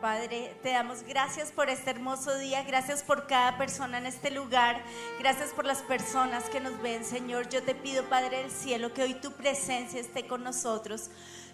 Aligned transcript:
Padre, 0.00 0.54
te 0.62 0.70
damos 0.70 1.02
gracias 1.02 1.50
por 1.50 1.70
este 1.70 1.90
hermoso 1.90 2.36
día, 2.38 2.62
gracias 2.64 3.02
por 3.02 3.26
cada 3.26 3.56
persona 3.56 3.98
en 3.98 4.06
este 4.06 4.30
lugar, 4.30 4.82
gracias 5.18 5.50
por 5.50 5.64
las 5.64 5.78
personas 5.82 6.44
que 6.50 6.60
nos 6.60 6.80
ven, 6.82 7.04
Señor. 7.04 7.48
Yo 7.48 7.62
te 7.62 7.74
pido, 7.74 8.04
Padre 8.04 8.38
del 8.38 8.50
cielo, 8.50 8.92
que 8.92 9.02
hoy 9.02 9.14
tu 9.14 9.32
presencia 9.32 10.00
esté 10.00 10.26
con 10.26 10.44
nosotros. 10.44 11.10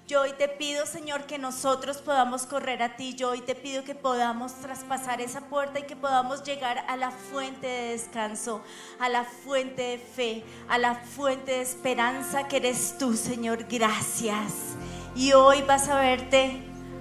Yo 0.09 0.23
hoy 0.23 0.33
te 0.33 0.49
pido, 0.49 0.85
Señor, 0.85 1.27
que 1.27 1.39
nosotros 1.39 1.99
podamos 1.99 2.45
correr 2.45 2.83
a 2.83 2.97
ti. 2.97 3.15
Yo 3.15 3.31
hoy 3.31 3.41
te 3.41 3.55
pido 3.55 3.85
que 3.85 3.95
podamos 3.95 4.53
traspasar 4.55 5.21
esa 5.21 5.43
puerta 5.43 5.79
y 5.79 5.85
que 5.85 5.95
podamos 5.95 6.43
llegar 6.43 6.85
a 6.89 6.97
la 6.97 7.13
fuente 7.13 7.69
de 7.69 7.91
descanso, 7.91 8.63
a 8.99 9.09
la 9.09 9.25
fuente 9.25 9.83
de 9.83 9.99
fe, 9.99 10.45
a 10.69 10.79
la 10.79 10.97
fuente 10.97 11.53
de 11.53 11.63
esperanza 11.63 12.49
que 12.49 12.57
eres 12.57 12.97
tú, 12.99 13.15
Señor. 13.15 13.65
Gracias. 13.69 14.75
Y 15.15 15.33
hoy 15.33 15.63
vas 15.63 15.89
a 15.89 16.01
verte 16.01 16.61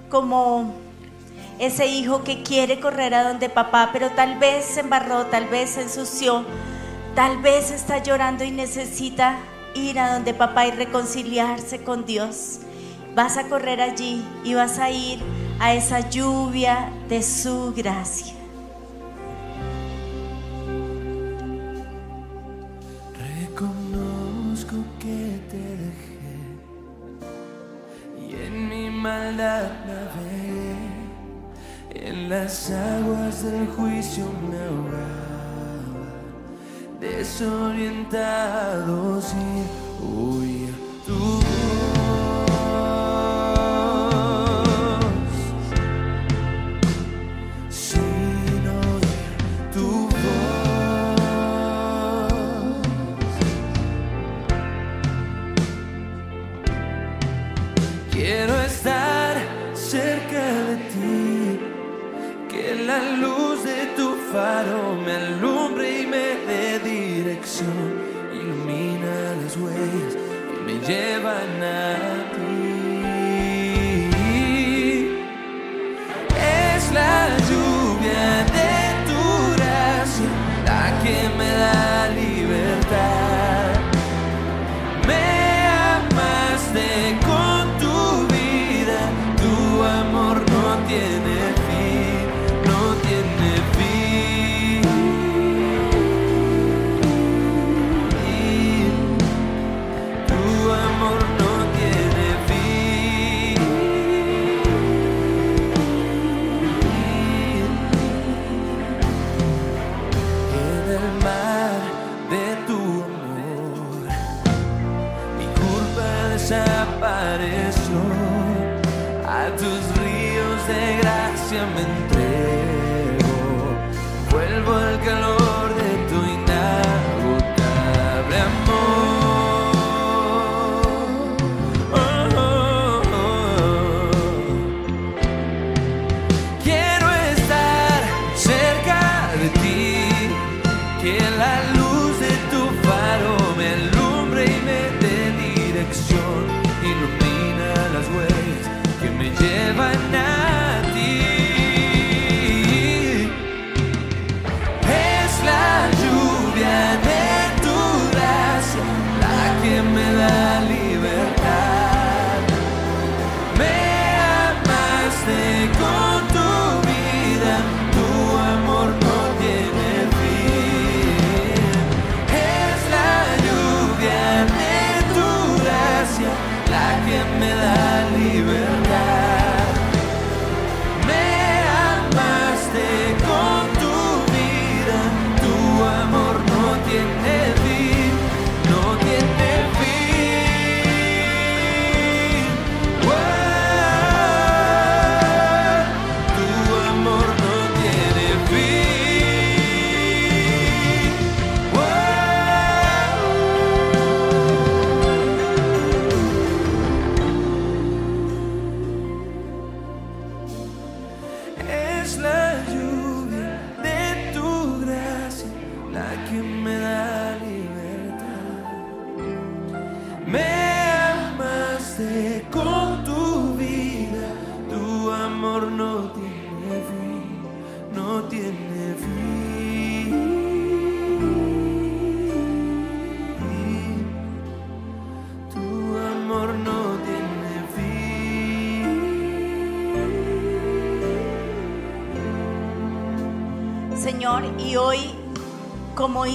como 0.09 0.90
ese 1.61 1.87
hijo 1.87 2.25
que 2.25 2.43
quiere 2.43 2.81
correr 2.81 3.13
a 3.13 3.23
donde 3.23 3.47
papá, 3.47 3.91
pero 3.93 4.09
tal 4.11 4.37
vez 4.37 4.65
se 4.65 4.81
embarró, 4.81 5.27
tal 5.27 5.47
vez 5.47 5.69
se 5.69 5.83
ensució, 5.83 6.43
tal 7.15 7.37
vez 7.41 7.71
está 7.71 8.03
llorando 8.03 8.43
y 8.43 8.51
necesita 8.51 9.37
ir 9.73 9.97
a 9.99 10.13
donde 10.13 10.33
papá 10.33 10.67
y 10.67 10.71
reconciliarse 10.71 11.83
con 11.83 12.05
Dios 12.05 12.59
vas 13.15 13.37
a 13.37 13.47
correr 13.49 13.81
allí 13.81 14.23
y 14.43 14.53
vas 14.53 14.79
a 14.79 14.89
ir 14.89 15.19
a 15.59 15.73
esa 15.73 16.09
lluvia 16.09 16.91
de 17.09 17.21
su 17.21 17.73
gracia. 17.75 18.33
Reconozco 23.39 24.77
que 24.99 25.39
te 25.49 25.57
dejé 25.57 26.37
y 28.27 28.45
en 28.45 28.69
mi 28.69 28.89
maldad 28.89 29.69
en 32.01 32.29
las 32.29 32.71
aguas 32.71 33.43
del 33.43 33.67
juicio 33.67 34.25
me 34.49 34.57
ahogaba, 34.57 36.07
desorientado 36.99 39.21
sin 39.21 39.67
huir 40.01 40.73
tu 64.41 64.95
me 65.05 65.13
alumbre 65.13 66.01
y 66.01 66.07
me 66.07 66.35
dé 66.47 66.79
dirección, 66.79 68.01
ilumina 68.33 69.35
las 69.41 69.55
huellas 69.55 70.15
que 70.15 70.61
me 70.65 70.79
llevan 70.87 71.63
a 71.63 71.67
como 72.31 72.71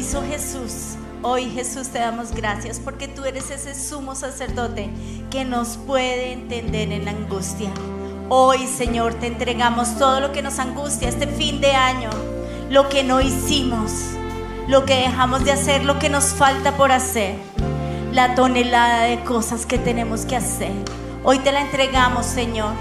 hizo 0.07 0.23
Jesús. 0.23 0.95
Hoy 1.23 1.51
Jesús 1.51 1.89
te 1.89 1.99
damos 1.99 2.31
gracias 2.31 2.79
porque 2.79 3.09
tú 3.09 3.25
eres 3.25 3.51
ese 3.51 3.75
sumo 3.75 4.15
sacerdote 4.15 4.89
que 5.33 5.45
nos 5.45 5.79
puede 5.79 6.33
entender 6.33 6.93
en 6.93 7.07
la 7.07 7.11
angustia. 7.11 7.73
Hoy 8.29 8.69
Señor 8.69 9.15
te 9.15 9.27
entregamos 9.27 9.99
todo 9.99 10.21
lo 10.21 10.31
que 10.31 10.43
nos 10.43 10.61
angustia 10.61 11.09
este 11.09 11.27
fin 11.27 11.61
de 11.61 11.73
año, 11.73 12.11
lo 12.71 12.89
que 12.89 13.03
no 13.03 13.21
hicimos, 13.21 13.91
lo 14.69 14.85
que 14.85 14.95
dejamos 14.95 15.45
de 15.45 15.51
hacer, 15.51 15.85
lo 15.85 15.99
que 15.99 16.09
nos 16.09 16.27
falta 16.27 16.77
por 16.77 16.93
hacer, 16.93 17.35
la 18.13 18.37
tonelada 18.37 19.07
de 19.07 19.25
cosas 19.25 19.67
que 19.67 19.77
tenemos 19.77 20.25
que 20.25 20.37
hacer. 20.37 20.71
Hoy 21.25 21.41
te 21.41 21.51
la 21.51 21.63
entregamos 21.63 22.27
Señor. 22.27 22.75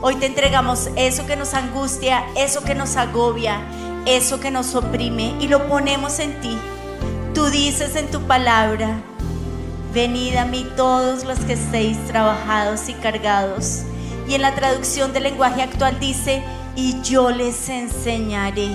Hoy 0.00 0.14
te 0.14 0.24
entregamos 0.24 0.88
eso 0.96 1.26
que 1.26 1.36
nos 1.36 1.52
angustia, 1.52 2.24
eso 2.34 2.64
que 2.64 2.74
nos 2.74 2.96
agobia, 2.96 3.60
eso 4.06 4.40
que 4.40 4.50
nos 4.50 4.74
oprime 4.74 5.34
y 5.40 5.48
lo 5.48 5.68
ponemos 5.68 6.18
en 6.18 6.40
ti. 6.40 6.56
Tú 7.34 7.46
dices 7.46 7.96
en 7.96 8.10
tu 8.10 8.20
palabra, 8.22 9.00
venid 9.92 10.36
a 10.36 10.44
mí 10.44 10.66
todos 10.76 11.24
los 11.24 11.38
que 11.40 11.54
estéis 11.54 11.98
trabajados 12.06 12.88
y 12.88 12.94
cargados. 12.94 13.82
Y 14.28 14.34
en 14.34 14.42
la 14.42 14.54
traducción 14.54 15.12
del 15.12 15.24
lenguaje 15.24 15.62
actual 15.62 15.98
dice, 15.98 16.42
y 16.76 17.00
yo 17.02 17.30
les 17.30 17.68
enseñaré. 17.68 18.70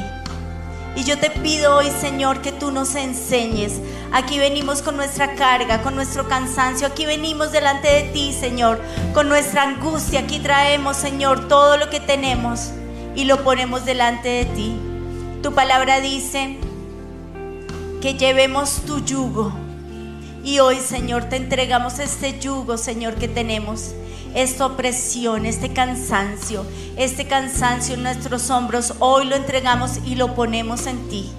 Y 0.95 1.03
yo 1.03 1.17
te 1.17 1.29
pido 1.29 1.75
hoy, 1.75 1.91
Señor, 1.99 2.41
que 2.41 2.53
tú 2.53 2.71
nos 2.71 2.95
enseñes. 2.95 3.81
Aquí 4.13 4.39
venimos 4.39 4.81
con 4.81 4.95
nuestra 4.95 5.35
carga, 5.35 5.81
con 5.81 5.95
nuestro 5.95 6.27
cansancio. 6.27 6.87
Aquí 6.87 7.05
venimos 7.05 7.51
delante 7.51 7.89
de 7.89 8.03
ti, 8.13 8.31
Señor, 8.31 8.79
con 9.13 9.27
nuestra 9.27 9.63
angustia. 9.63 10.21
Aquí 10.21 10.39
traemos, 10.39 10.95
Señor, 10.95 11.49
todo 11.49 11.75
lo 11.75 11.89
que 11.89 11.99
tenemos 11.99 12.71
y 13.13 13.25
lo 13.25 13.43
ponemos 13.43 13.83
delante 13.83 14.29
de 14.29 14.45
ti. 14.45 14.94
Tu 15.45 15.53
palabra 15.53 16.01
dice 16.01 16.57
que 18.01 18.15
llevemos 18.15 18.81
tu 18.87 19.05
yugo. 19.05 19.53
Y 20.43 20.57
hoy, 20.57 20.77
Señor, 20.77 21.25
te 21.25 21.35
entregamos 21.35 21.99
este 21.99 22.39
yugo, 22.39 22.79
Señor, 22.79 23.13
que 23.13 23.27
tenemos 23.27 23.93
esta 24.33 24.65
opresión, 24.65 25.45
este 25.45 25.71
cansancio, 25.71 26.65
este 26.97 27.27
cansancio 27.27 27.93
en 27.93 28.01
nuestros 28.01 28.49
hombros, 28.49 28.95
hoy 28.97 29.25
lo 29.25 29.35
entregamos 29.35 29.99
y 30.03 30.15
lo 30.15 30.33
ponemos 30.33 30.87
en 30.87 31.09
ti. 31.09 31.29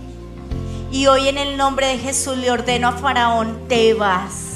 Y 0.93 1.09
hoy 1.09 1.26
en 1.26 1.37
el 1.37 1.56
nombre 1.56 1.88
de 1.88 1.99
Jesús 1.99 2.37
le 2.37 2.52
ordeno 2.52 2.87
a 2.87 2.93
Faraón, 2.93 3.59
te 3.67 3.93
vas. 3.94 4.56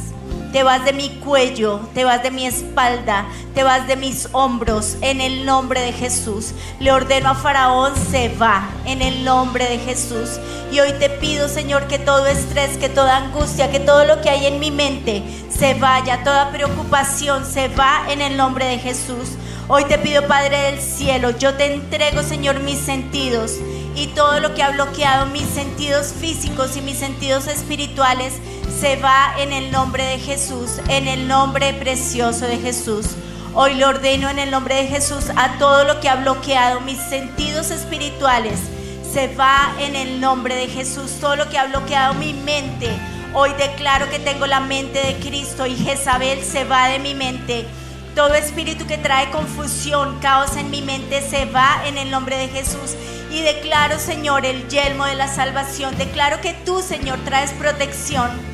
Te 0.52 0.64
vas 0.64 0.84
de 0.84 0.92
mi 0.92 1.10
cuello, 1.10 1.80
te 1.94 2.02
vas 2.04 2.24
de 2.24 2.32
mi 2.32 2.44
espalda, 2.44 3.24
te 3.54 3.62
vas 3.62 3.86
de 3.86 3.94
mis 3.94 4.28
hombros, 4.32 4.96
en 5.00 5.20
el 5.20 5.46
nombre 5.46 5.80
de 5.80 5.92
Jesús. 5.92 6.54
Le 6.80 6.90
ordeno 6.90 7.30
a 7.30 7.34
Faraón, 7.36 7.92
se 8.10 8.30
va, 8.30 8.68
en 8.84 9.00
el 9.00 9.24
nombre 9.24 9.64
de 9.66 9.78
Jesús. 9.78 10.40
Y 10.72 10.80
hoy 10.80 10.92
te 10.98 11.08
pido, 11.08 11.48
Señor, 11.48 11.86
que 11.86 12.00
todo 12.00 12.26
estrés, 12.26 12.76
que 12.78 12.88
toda 12.88 13.18
angustia, 13.18 13.70
que 13.70 13.78
todo 13.78 14.04
lo 14.04 14.20
que 14.22 14.30
hay 14.30 14.46
en 14.46 14.58
mi 14.58 14.72
mente 14.72 15.22
se 15.56 15.74
vaya, 15.74 16.24
toda 16.24 16.50
preocupación 16.50 17.44
se 17.44 17.68
va 17.68 18.06
en 18.08 18.20
el 18.20 18.36
nombre 18.36 18.66
de 18.66 18.78
Jesús. 18.78 19.36
Hoy 19.68 19.84
te 19.84 19.98
pido, 19.98 20.26
Padre 20.26 20.62
del 20.62 20.80
cielo, 20.80 21.30
yo 21.30 21.54
te 21.54 21.72
entrego, 21.72 22.24
Señor, 22.24 22.58
mis 22.58 22.78
sentidos 22.78 23.52
y 23.94 24.08
todo 24.08 24.40
lo 24.40 24.54
que 24.54 24.62
ha 24.62 24.70
bloqueado 24.70 25.26
mis 25.26 25.46
sentidos 25.46 26.12
físicos 26.18 26.76
y 26.76 26.80
mis 26.80 26.98
sentidos 26.98 27.46
espirituales 27.46 28.34
se 28.80 28.96
va 28.96 29.34
en 29.36 29.52
el 29.52 29.70
nombre 29.70 30.04
de 30.04 30.18
Jesús, 30.18 30.80
en 30.88 31.06
el 31.06 31.28
nombre 31.28 31.74
precioso 31.74 32.46
de 32.46 32.56
Jesús. 32.56 33.08
Hoy 33.52 33.74
le 33.74 33.84
ordeno 33.84 34.30
en 34.30 34.38
el 34.38 34.50
nombre 34.50 34.74
de 34.74 34.86
Jesús 34.86 35.26
a 35.36 35.58
todo 35.58 35.84
lo 35.84 36.00
que 36.00 36.08
ha 36.08 36.16
bloqueado 36.16 36.80
mis 36.80 36.96
sentidos 36.96 37.70
espirituales. 37.70 38.58
Se 39.12 39.28
va 39.34 39.74
en 39.80 39.96
el 39.96 40.18
nombre 40.18 40.54
de 40.54 40.66
Jesús. 40.66 41.18
Todo 41.20 41.36
lo 41.36 41.50
que 41.50 41.58
ha 41.58 41.66
bloqueado 41.66 42.14
mi 42.14 42.32
mente. 42.32 42.88
Hoy 43.34 43.50
declaro 43.58 44.08
que 44.08 44.18
tengo 44.18 44.46
la 44.46 44.60
mente 44.60 44.98
de 44.98 45.16
Cristo 45.16 45.66
y 45.66 45.76
Jezabel 45.76 46.42
se 46.42 46.64
va 46.64 46.88
de 46.88 47.00
mi 47.00 47.12
mente. 47.12 47.66
Todo 48.14 48.32
espíritu 48.32 48.86
que 48.86 48.96
trae 48.96 49.30
confusión, 49.30 50.18
caos 50.20 50.56
en 50.56 50.70
mi 50.70 50.80
mente 50.80 51.20
se 51.20 51.44
va 51.44 51.82
en 51.84 51.98
el 51.98 52.10
nombre 52.10 52.38
de 52.38 52.48
Jesús. 52.48 52.94
Y 53.30 53.42
declaro, 53.42 53.98
Señor, 53.98 54.46
el 54.46 54.68
yelmo 54.68 55.04
de 55.04 55.16
la 55.16 55.28
salvación. 55.28 55.98
Declaro 55.98 56.40
que 56.40 56.54
tú, 56.64 56.80
Señor, 56.80 57.18
traes 57.26 57.50
protección 57.52 58.49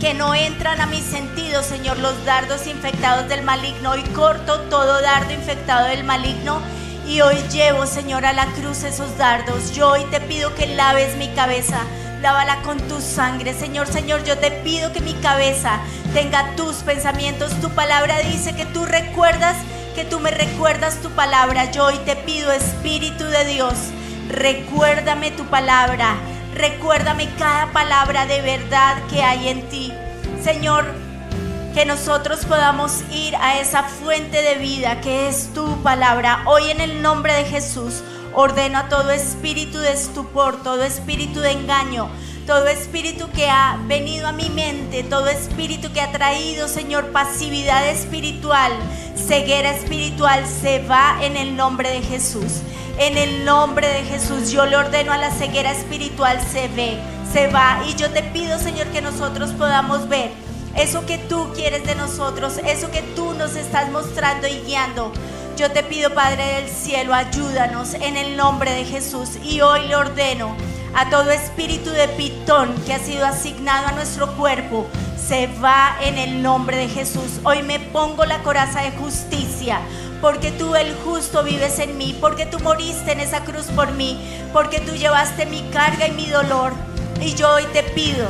que 0.00 0.14
no 0.14 0.34
entran 0.34 0.80
a 0.80 0.86
mis 0.86 1.02
sentidos, 1.02 1.66
Señor, 1.66 1.98
los 1.98 2.24
dardos 2.24 2.66
infectados 2.66 3.28
del 3.28 3.42
maligno. 3.42 3.90
Hoy 3.90 4.02
corto 4.14 4.60
todo 4.62 5.00
dardo 5.00 5.32
infectado 5.32 5.88
del 5.88 6.04
maligno 6.04 6.60
y 7.06 7.20
hoy 7.20 7.36
llevo, 7.50 7.84
Señor, 7.86 8.24
a 8.24 8.32
la 8.32 8.46
cruz 8.46 8.84
esos 8.84 9.18
dardos. 9.18 9.72
Yo 9.72 9.90
hoy 9.90 10.04
te 10.10 10.20
pido 10.20 10.54
que 10.54 10.66
laves 10.66 11.16
mi 11.16 11.28
cabeza. 11.28 11.80
Lávala 12.22 12.62
con 12.62 12.78
tu 12.88 13.00
sangre, 13.00 13.54
Señor, 13.54 13.86
Señor, 13.86 14.24
yo 14.24 14.38
te 14.38 14.50
pido 14.50 14.92
que 14.92 15.00
mi 15.00 15.14
cabeza 15.14 15.78
tenga 16.12 16.54
tus 16.56 16.76
pensamientos. 16.76 17.52
Tu 17.60 17.70
palabra 17.70 18.18
dice 18.20 18.54
que 18.54 18.66
tú 18.66 18.84
recuerdas, 18.84 19.56
que 19.94 20.04
tú 20.04 20.20
me 20.20 20.30
recuerdas 20.30 21.00
tu 21.00 21.10
palabra. 21.10 21.70
Yo 21.70 21.86
hoy 21.86 21.98
te 22.04 22.14
pido, 22.14 22.52
Espíritu 22.52 23.24
de 23.24 23.44
Dios, 23.46 23.74
recuérdame 24.28 25.30
tu 25.32 25.44
palabra 25.46 26.16
Recuérdame 26.54 27.28
cada 27.38 27.72
palabra 27.72 28.26
de 28.26 28.40
verdad 28.40 28.96
que 29.10 29.22
hay 29.22 29.48
en 29.48 29.68
ti. 29.68 29.92
Señor, 30.42 30.86
que 31.74 31.84
nosotros 31.84 32.44
podamos 32.44 33.02
ir 33.12 33.36
a 33.36 33.58
esa 33.58 33.84
fuente 33.84 34.42
de 34.42 34.56
vida 34.56 35.00
que 35.00 35.28
es 35.28 35.52
tu 35.54 35.82
palabra. 35.82 36.42
Hoy 36.46 36.70
en 36.70 36.80
el 36.80 37.02
nombre 37.02 37.32
de 37.34 37.44
Jesús 37.44 38.02
ordeno 38.34 38.78
a 38.78 38.88
todo 38.88 39.10
espíritu 39.10 39.78
de 39.78 39.92
estupor, 39.92 40.62
todo 40.62 40.82
espíritu 40.82 41.40
de 41.40 41.52
engaño, 41.52 42.08
todo 42.46 42.66
espíritu 42.66 43.30
que 43.30 43.48
ha 43.48 43.78
venido 43.86 44.26
a 44.26 44.32
mi 44.32 44.48
mente, 44.48 45.02
todo 45.02 45.28
espíritu 45.28 45.92
que 45.92 46.00
ha 46.00 46.10
traído, 46.12 46.66
Señor, 46.66 47.12
pasividad 47.12 47.88
espiritual, 47.88 48.72
ceguera 49.16 49.70
espiritual, 49.70 50.46
se 50.46 50.80
va 50.86 51.18
en 51.20 51.36
el 51.36 51.56
nombre 51.56 51.90
de 51.90 52.02
Jesús. 52.02 52.62
En 52.98 53.16
el 53.16 53.44
nombre 53.44 53.86
de 53.86 54.02
Jesús 54.02 54.50
yo 54.50 54.66
le 54.66 54.76
ordeno 54.76 55.12
a 55.12 55.18
la 55.18 55.30
ceguera 55.30 55.70
espiritual, 55.70 56.40
se 56.40 56.66
ve, 56.66 56.98
se 57.32 57.46
va. 57.46 57.80
Y 57.88 57.94
yo 57.94 58.10
te 58.10 58.24
pido, 58.24 58.58
Señor, 58.58 58.88
que 58.88 59.00
nosotros 59.00 59.52
podamos 59.52 60.08
ver 60.08 60.32
eso 60.74 61.06
que 61.06 61.16
tú 61.16 61.48
quieres 61.54 61.84
de 61.86 61.94
nosotros, 61.94 62.58
eso 62.66 62.90
que 62.90 63.02
tú 63.02 63.34
nos 63.34 63.54
estás 63.54 63.92
mostrando 63.92 64.48
y 64.48 64.58
guiando. 64.66 65.12
Yo 65.56 65.70
te 65.70 65.84
pido, 65.84 66.12
Padre 66.12 66.44
del 66.54 66.68
cielo, 66.68 67.14
ayúdanos 67.14 67.94
en 67.94 68.16
el 68.16 68.36
nombre 68.36 68.72
de 68.72 68.84
Jesús. 68.84 69.30
Y 69.44 69.60
hoy 69.60 69.86
le 69.86 69.94
ordeno 69.94 70.56
a 70.96 71.08
todo 71.08 71.30
espíritu 71.30 71.90
de 71.90 72.08
pitón 72.08 72.74
que 72.84 72.94
ha 72.94 72.98
sido 72.98 73.24
asignado 73.24 73.86
a 73.86 73.92
nuestro 73.92 74.36
cuerpo, 74.36 74.88
se 75.16 75.46
va 75.62 75.96
en 76.02 76.18
el 76.18 76.42
nombre 76.42 76.76
de 76.76 76.88
Jesús. 76.88 77.38
Hoy 77.44 77.62
me 77.62 77.78
pongo 77.78 78.24
la 78.24 78.42
coraza 78.42 78.82
de 78.82 78.90
justicia 78.90 79.80
porque 80.20 80.50
tú 80.52 80.74
el 80.74 80.94
justo 81.04 81.42
vives 81.42 81.78
en 81.78 81.96
mí, 81.96 82.16
porque 82.20 82.46
tú 82.46 82.58
moriste 82.60 83.12
en 83.12 83.20
esa 83.20 83.44
cruz 83.44 83.66
por 83.66 83.92
mí, 83.92 84.18
porque 84.52 84.80
tú 84.80 84.92
llevaste 84.92 85.46
mi 85.46 85.62
carga 85.70 86.08
y 86.08 86.12
mi 86.12 86.26
dolor. 86.26 86.72
Y 87.20 87.34
yo 87.34 87.52
hoy 87.54 87.64
te 87.72 87.82
pido 87.82 88.28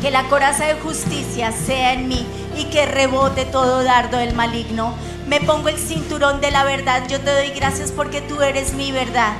que 0.00 0.10
la 0.10 0.24
coraza 0.28 0.66
de 0.66 0.74
justicia 0.74 1.52
sea 1.52 1.92
en 1.92 2.08
mí 2.08 2.26
y 2.56 2.64
que 2.64 2.86
rebote 2.86 3.44
todo 3.44 3.82
dardo 3.82 4.18
del 4.18 4.34
maligno. 4.34 4.94
Me 5.26 5.40
pongo 5.40 5.68
el 5.68 5.78
cinturón 5.78 6.40
de 6.40 6.50
la 6.50 6.64
verdad. 6.64 7.02
Yo 7.08 7.20
te 7.20 7.32
doy 7.32 7.50
gracias 7.50 7.92
porque 7.92 8.20
tú 8.20 8.40
eres 8.42 8.74
mi 8.74 8.92
verdad. 8.92 9.34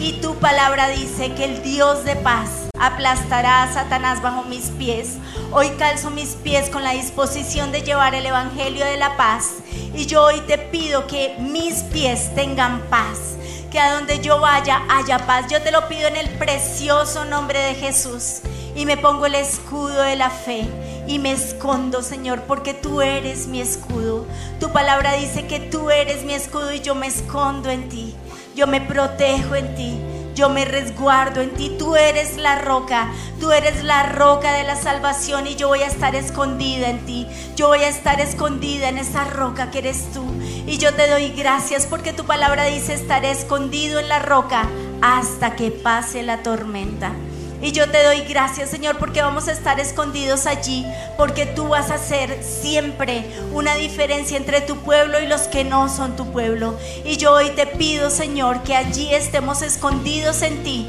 Y 0.00 0.14
tu 0.14 0.34
palabra 0.36 0.88
dice 0.88 1.32
que 1.34 1.44
el 1.44 1.62
Dios 1.62 2.04
de 2.04 2.16
paz 2.16 2.69
aplastará 2.80 3.62
a 3.62 3.72
Satanás 3.72 4.22
bajo 4.22 4.42
mis 4.44 4.70
pies. 4.70 5.18
Hoy 5.52 5.68
calzo 5.78 6.10
mis 6.10 6.30
pies 6.30 6.70
con 6.70 6.82
la 6.82 6.92
disposición 6.92 7.70
de 7.70 7.82
llevar 7.82 8.14
el 8.14 8.26
Evangelio 8.26 8.84
de 8.84 8.96
la 8.96 9.16
paz. 9.16 9.56
Y 9.94 10.06
yo 10.06 10.24
hoy 10.24 10.40
te 10.40 10.56
pido 10.58 11.06
que 11.06 11.36
mis 11.38 11.82
pies 11.84 12.34
tengan 12.34 12.80
paz. 12.88 13.36
Que 13.70 13.78
a 13.78 13.94
donde 13.94 14.18
yo 14.20 14.40
vaya 14.40 14.82
haya 14.88 15.26
paz. 15.26 15.46
Yo 15.50 15.62
te 15.62 15.70
lo 15.70 15.86
pido 15.88 16.08
en 16.08 16.16
el 16.16 16.28
precioso 16.30 17.24
nombre 17.26 17.60
de 17.60 17.74
Jesús. 17.74 18.40
Y 18.74 18.86
me 18.86 18.96
pongo 18.96 19.26
el 19.26 19.34
escudo 19.34 20.02
de 20.02 20.16
la 20.16 20.30
fe 20.30 20.66
y 21.06 21.18
me 21.18 21.32
escondo, 21.32 22.02
Señor, 22.02 22.42
porque 22.42 22.72
tú 22.72 23.02
eres 23.02 23.46
mi 23.46 23.60
escudo. 23.60 24.26
Tu 24.58 24.72
palabra 24.72 25.14
dice 25.14 25.46
que 25.46 25.58
tú 25.58 25.90
eres 25.90 26.24
mi 26.24 26.34
escudo 26.34 26.72
y 26.72 26.80
yo 26.80 26.94
me 26.94 27.08
escondo 27.08 27.68
en 27.68 27.88
ti. 27.88 28.14
Yo 28.54 28.66
me 28.66 28.80
protejo 28.80 29.56
en 29.56 29.74
ti. 29.74 30.00
Yo 30.34 30.48
me 30.48 30.64
resguardo 30.64 31.40
en 31.40 31.50
ti. 31.50 31.76
Tú 31.78 31.96
eres 31.96 32.36
la 32.36 32.60
roca. 32.60 33.10
Tú 33.40 33.52
eres 33.52 33.84
la 33.84 34.04
roca 34.04 34.52
de 34.52 34.64
la 34.64 34.76
salvación 34.76 35.46
y 35.46 35.56
yo 35.56 35.68
voy 35.68 35.80
a 35.80 35.86
estar 35.86 36.14
escondida 36.14 36.88
en 36.88 37.04
ti. 37.06 37.26
Yo 37.56 37.68
voy 37.68 37.80
a 37.80 37.88
estar 37.88 38.20
escondida 38.20 38.88
en 38.88 38.98
esa 38.98 39.24
roca 39.24 39.70
que 39.70 39.78
eres 39.78 40.12
tú. 40.12 40.24
Y 40.66 40.78
yo 40.78 40.94
te 40.94 41.08
doy 41.08 41.30
gracias 41.30 41.86
porque 41.86 42.12
tu 42.12 42.24
palabra 42.24 42.64
dice 42.64 42.94
estaré 42.94 43.30
escondido 43.30 43.98
en 43.98 44.08
la 44.08 44.18
roca 44.18 44.68
hasta 45.02 45.56
que 45.56 45.70
pase 45.70 46.22
la 46.22 46.42
tormenta. 46.42 47.12
Y 47.62 47.72
yo 47.72 47.90
te 47.90 48.02
doy 48.02 48.22
gracias, 48.22 48.70
Señor, 48.70 48.96
porque 48.96 49.20
vamos 49.20 49.46
a 49.48 49.52
estar 49.52 49.78
escondidos 49.80 50.46
allí, 50.46 50.86
porque 51.18 51.44
tú 51.44 51.68
vas 51.68 51.90
a 51.90 51.96
hacer 51.96 52.42
siempre 52.42 53.24
una 53.52 53.74
diferencia 53.74 54.38
entre 54.38 54.62
tu 54.62 54.76
pueblo 54.76 55.20
y 55.20 55.26
los 55.26 55.42
que 55.42 55.62
no 55.62 55.90
son 55.90 56.16
tu 56.16 56.32
pueblo. 56.32 56.74
Y 57.04 57.18
yo 57.18 57.34
hoy 57.34 57.50
te 57.50 57.66
pido, 57.66 58.08
Señor, 58.08 58.62
que 58.62 58.74
allí 58.74 59.12
estemos 59.12 59.60
escondidos 59.60 60.40
en 60.40 60.62
ti 60.62 60.88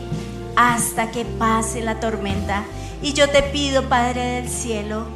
hasta 0.56 1.12
que 1.12 1.26
pase 1.26 1.82
la 1.82 2.00
tormenta. 2.00 2.64
Y 3.02 3.14
yo 3.14 3.30
te 3.30 3.44
pido, 3.44 3.90
Padre 3.90 4.22
del 4.22 4.50
cielo, 4.50 5.08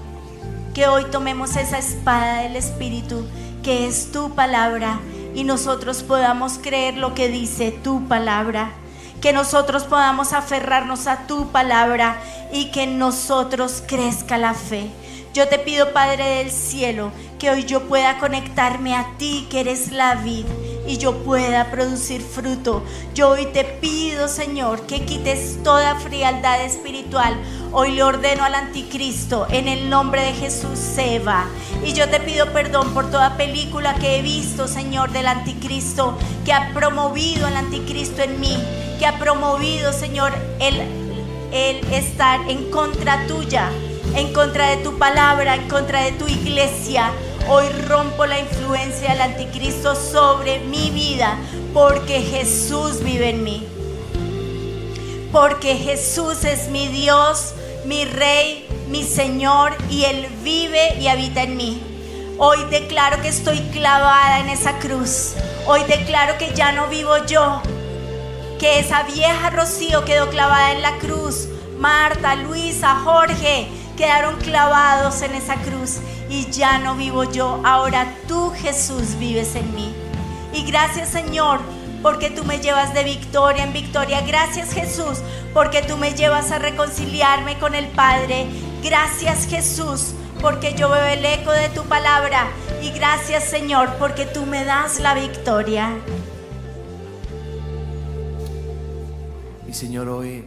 que 0.74 0.88
hoy 0.88 1.06
tomemos 1.06 1.56
esa 1.56 1.78
espada 1.78 2.42
del 2.42 2.58
Espíritu, 2.58 3.26
que 3.64 3.88
es 3.88 4.12
tu 4.12 4.36
palabra, 4.36 5.00
y 5.34 5.46
nosotros 5.46 6.04
podamos 6.04 6.60
creer 6.62 6.98
lo 6.98 7.14
que 7.14 7.30
dice 7.30 7.72
tu 7.72 8.08
palabra 8.08 8.74
que 9.22 9.34
nosotros 9.34 9.84
podamos 9.84 10.34
aferrarnos 10.34 11.08
a 11.08 11.28
tu 11.28 11.52
palabra 11.52 12.18
y 12.52 12.72
que 12.72 12.84
en 12.84 13.00
nosotros 13.00 13.84
crezca 13.88 14.38
la 14.38 14.54
fe. 14.54 14.90
Yo 15.34 15.48
te 15.50 15.60
pido, 15.60 15.92
Padre 15.92 16.38
del 16.38 16.52
cielo, 16.52 17.12
que 17.40 17.50
hoy 17.50 17.66
yo 17.66 17.88
pueda 17.88 18.20
conectarme 18.20 18.96
a 18.96 19.18
ti, 19.18 19.48
que 19.50 19.60
eres 19.60 19.92
la 19.92 20.16
vid, 20.16 20.46
y 20.88 20.98
yo 20.98 21.24
pueda 21.24 21.72
producir 21.72 22.22
fruto. 22.22 22.84
Yo 23.14 23.30
hoy 23.30 23.48
te 23.48 23.64
pido, 23.64 24.28
Señor, 24.28 24.86
que 24.86 25.06
quites 25.06 25.62
toda 25.64 25.96
frialdad 25.96 26.64
espiritual. 26.64 27.36
Hoy 27.72 27.92
le 27.92 28.04
ordeno 28.04 28.44
al 28.44 28.56
anticristo, 28.56 29.48
en 29.50 29.68
el 29.68 29.90
nombre 29.90 30.22
de 30.22 30.34
Jesús, 30.34 30.78
se 30.78 31.20
va. 31.20 31.46
Y 31.84 31.94
yo 31.94 32.10
te 32.10 32.20
pido 32.20 32.52
perdón 32.54 32.94
por 32.94 33.10
toda 33.12 33.38
película 33.38 33.96
que 33.96 34.18
he 34.18 34.22
visto, 34.22 34.68
Señor, 34.68 35.12
del 35.12 35.28
anticristo, 35.28 36.18
que 36.46 36.54
ha 36.54 36.74
promovido 36.74 37.48
el 37.48 37.56
anticristo 37.56 38.22
en 38.22 38.40
mí, 38.40 38.58
que 39.00 39.06
ha 39.06 39.18
promovido, 39.18 39.92
Señor, 39.92 40.34
el, 40.60 40.82
el 41.52 41.94
estar 41.94 42.50
en 42.50 42.70
contra 42.70 43.26
tuya 43.28 43.70
en 44.16 44.32
contra 44.34 44.70
de 44.70 44.78
tu 44.78 44.98
palabra, 44.98 45.56
en 45.56 45.68
contra 45.68 46.02
de 46.02 46.14
tu 46.14 46.28
iglesia. 46.28 47.12
Hoy 47.48 47.70
rompo 47.88 48.26
la 48.26 48.40
influencia 48.40 49.12
del 49.12 49.22
anticristo 49.22 49.94
sobre 49.96 50.62
mi 50.62 50.90
vida 50.90 51.38
porque 51.76 52.22
Jesús 52.22 53.04
vive 53.04 53.30
en 53.30 53.44
mí. 53.44 53.68
Porque 55.32 55.76
Jesús 55.76 56.44
es 56.44 56.70
mi 56.70 56.88
Dios, 56.88 57.54
mi 57.86 58.04
Rey, 58.06 58.68
mi 58.90 59.04
Señor 59.04 59.76
y 59.92 60.06
Él 60.06 60.28
vive 60.44 60.96
y 61.00 61.08
habita 61.08 61.44
en 61.44 61.56
mí. 61.56 61.80
Hoy 62.40 62.58
declaro 62.72 63.22
que 63.22 63.28
estoy 63.28 63.60
clavada 63.72 64.40
en 64.40 64.50
esa 64.50 64.80
cruz. 64.80 65.36
Hoy 65.68 65.84
declaro 65.84 66.40
que 66.40 66.52
ya 66.56 66.72
no 66.72 66.88
vivo 66.88 67.16
yo. 67.28 67.62
Que 68.58 68.80
esa 68.80 69.04
vieja 69.04 69.52
Rocío 69.52 70.04
quedó 70.04 70.32
clavada 70.32 70.72
en 70.72 70.82
la 70.82 70.98
cruz. 70.98 71.48
Marta, 71.78 72.34
Luisa, 72.36 73.02
Jorge, 73.04 73.68
quedaron 73.96 74.36
clavados 74.38 75.22
en 75.22 75.36
esa 75.36 75.56
cruz 75.56 76.00
y 76.30 76.50
ya 76.52 76.80
no 76.80 76.96
vivo 76.96 77.24
yo, 77.24 77.62
ahora 77.64 78.14
tú 78.28 78.52
Jesús 78.52 79.18
vives 79.18 79.56
en 79.56 79.74
mí. 79.76 79.94
Y 80.54 80.64
gracias 80.64 81.10
Señor 81.10 81.60
porque 82.02 82.30
tú 82.30 82.44
me 82.46 82.60
llevas 82.60 82.94
de 82.94 83.04
victoria 83.04 83.64
en 83.64 83.74
victoria. 83.74 84.22
Gracias 84.22 84.74
Jesús 84.74 85.20
porque 85.54 85.82
tú 85.82 85.98
me 85.98 86.14
llevas 86.14 86.52
a 86.52 86.60
reconciliarme 86.60 87.58
con 87.58 87.74
el 87.74 87.88
Padre. 87.88 88.46
Gracias 88.84 89.48
Jesús 89.48 90.14
porque 90.42 90.76
yo 90.76 90.90
veo 90.90 91.06
el 91.08 91.26
eco 91.26 91.52
de 91.52 91.70
tu 91.70 91.84
palabra. 91.86 92.48
Y 92.82 92.92
gracias 92.92 93.46
Señor 93.46 93.90
porque 93.98 94.26
tú 94.26 94.46
me 94.46 94.64
das 94.66 95.00
la 95.00 95.16
victoria. 95.16 95.98
Y 99.68 99.74
Señor, 99.74 100.08
hoy 100.10 100.46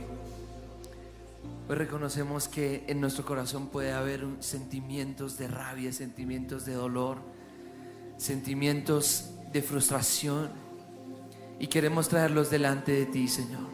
Hoy 1.68 1.74
reconocemos 1.74 2.48
que 2.48 2.84
en 2.86 2.98
nuestro 2.98 3.26
corazón 3.26 3.66
puede 3.66 3.92
haber 3.92 4.26
sentimientos 4.40 5.36
de 5.36 5.48
rabia, 5.48 5.92
sentimientos 5.92 6.64
de 6.64 6.72
dolor, 6.72 7.18
sentimientos 8.16 9.32
de 9.52 9.60
frustración 9.60 10.48
y 11.58 11.66
queremos 11.66 12.08
traerlos 12.08 12.48
delante 12.48 12.92
de 12.92 13.04
ti, 13.04 13.28
Señor. 13.28 13.68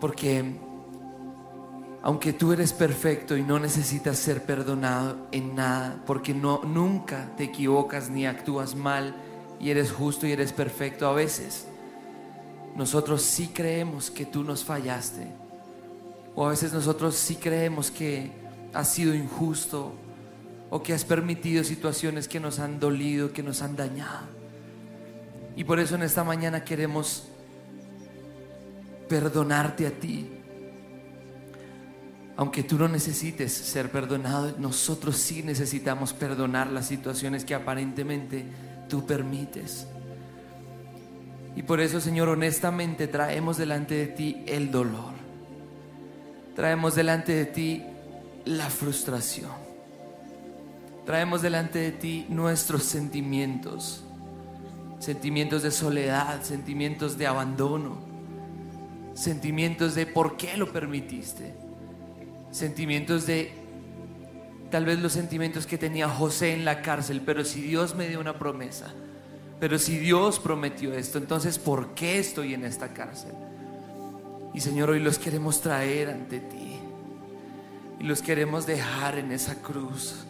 Porque 0.00 0.58
aunque 2.02 2.32
tú 2.32 2.52
eres 2.52 2.72
perfecto 2.72 3.36
y 3.36 3.44
no 3.44 3.60
necesitas 3.60 4.18
ser 4.18 4.42
perdonado 4.42 5.28
en 5.30 5.54
nada, 5.54 6.02
porque 6.04 6.34
no 6.34 6.62
nunca 6.64 7.30
te 7.36 7.44
equivocas 7.44 8.10
ni 8.10 8.26
actúas 8.26 8.74
mal 8.74 9.14
y 9.60 9.70
eres 9.70 9.92
justo 9.92 10.26
y 10.26 10.32
eres 10.32 10.52
perfecto 10.52 11.06
a 11.06 11.12
veces, 11.12 11.68
nosotros 12.74 13.22
sí 13.22 13.52
creemos 13.54 14.10
que 14.10 14.26
tú 14.26 14.42
nos 14.42 14.64
fallaste 14.64 15.43
o 16.34 16.46
a 16.46 16.50
veces 16.50 16.72
nosotros 16.72 17.14
sí 17.14 17.36
creemos 17.36 17.90
que 17.90 18.30
has 18.72 18.92
sido 18.92 19.14
injusto 19.14 19.92
o 20.70 20.82
que 20.82 20.92
has 20.92 21.04
permitido 21.04 21.62
situaciones 21.62 22.26
que 22.26 22.40
nos 22.40 22.58
han 22.58 22.80
dolido, 22.80 23.32
que 23.32 23.42
nos 23.42 23.62
han 23.62 23.76
dañado. 23.76 24.26
Y 25.56 25.62
por 25.62 25.78
eso 25.78 25.94
en 25.94 26.02
esta 26.02 26.24
mañana 26.24 26.64
queremos 26.64 27.28
perdonarte 29.08 29.86
a 29.86 29.90
ti. 29.92 30.28
Aunque 32.36 32.64
tú 32.64 32.76
no 32.76 32.88
necesites 32.88 33.52
ser 33.52 33.92
perdonado, 33.92 34.56
nosotros 34.58 35.16
sí 35.16 35.44
necesitamos 35.44 36.12
perdonar 36.12 36.72
las 36.72 36.88
situaciones 36.88 37.44
que 37.44 37.54
aparentemente 37.54 38.44
tú 38.88 39.06
permites. 39.06 39.86
Y 41.54 41.62
por 41.62 41.78
eso, 41.78 42.00
Señor, 42.00 42.28
honestamente 42.28 43.06
traemos 43.06 43.56
delante 43.56 43.94
de 43.94 44.06
ti 44.08 44.42
el 44.48 44.72
dolor 44.72 45.13
traemos 46.54 46.94
delante 46.94 47.32
de 47.32 47.46
ti 47.46 47.82
la 48.44 48.70
frustración. 48.70 49.50
Traemos 51.04 51.42
delante 51.42 51.78
de 51.78 51.92
ti 51.92 52.26
nuestros 52.28 52.84
sentimientos, 52.84 54.04
sentimientos 54.98 55.62
de 55.62 55.70
soledad, 55.70 56.42
sentimientos 56.42 57.18
de 57.18 57.26
abandono, 57.26 57.98
sentimientos 59.14 59.94
de 59.94 60.06
por 60.06 60.36
qué 60.36 60.56
lo 60.56 60.72
permitiste, 60.72 61.54
sentimientos 62.50 63.26
de 63.26 63.52
tal 64.70 64.86
vez 64.86 64.98
los 64.98 65.12
sentimientos 65.12 65.66
que 65.66 65.78
tenía 65.78 66.08
José 66.08 66.54
en 66.54 66.64
la 66.64 66.82
cárcel, 66.82 67.22
pero 67.24 67.44
si 67.44 67.60
Dios 67.60 67.94
me 67.94 68.08
dio 68.08 68.18
una 68.18 68.38
promesa, 68.38 68.92
pero 69.60 69.78
si 69.78 69.98
Dios 69.98 70.40
prometió 70.40 70.94
esto, 70.94 71.18
entonces 71.18 71.58
¿por 71.58 71.94
qué 71.94 72.18
estoy 72.18 72.54
en 72.54 72.64
esta 72.64 72.92
cárcel? 72.92 73.32
Y 74.54 74.60
Señor, 74.60 74.90
hoy 74.90 75.00
los 75.00 75.18
queremos 75.18 75.60
traer 75.60 76.10
ante 76.10 76.38
ti. 76.38 76.78
Y 77.98 78.04
los 78.04 78.22
queremos 78.22 78.66
dejar 78.66 79.18
en 79.18 79.32
esa 79.32 79.56
cruz. 79.56 80.24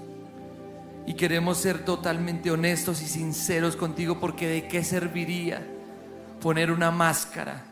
Y 1.07 1.13
queremos 1.13 1.59
ser 1.59 1.85
totalmente 1.85 2.51
honestos 2.51 3.03
y 3.03 3.07
sinceros 3.07 3.77
contigo 3.77 4.19
porque 4.19 4.49
de 4.49 4.67
qué 4.67 4.83
serviría 4.83 5.63
poner 6.41 6.71
una 6.71 6.91
máscara. 6.91 7.65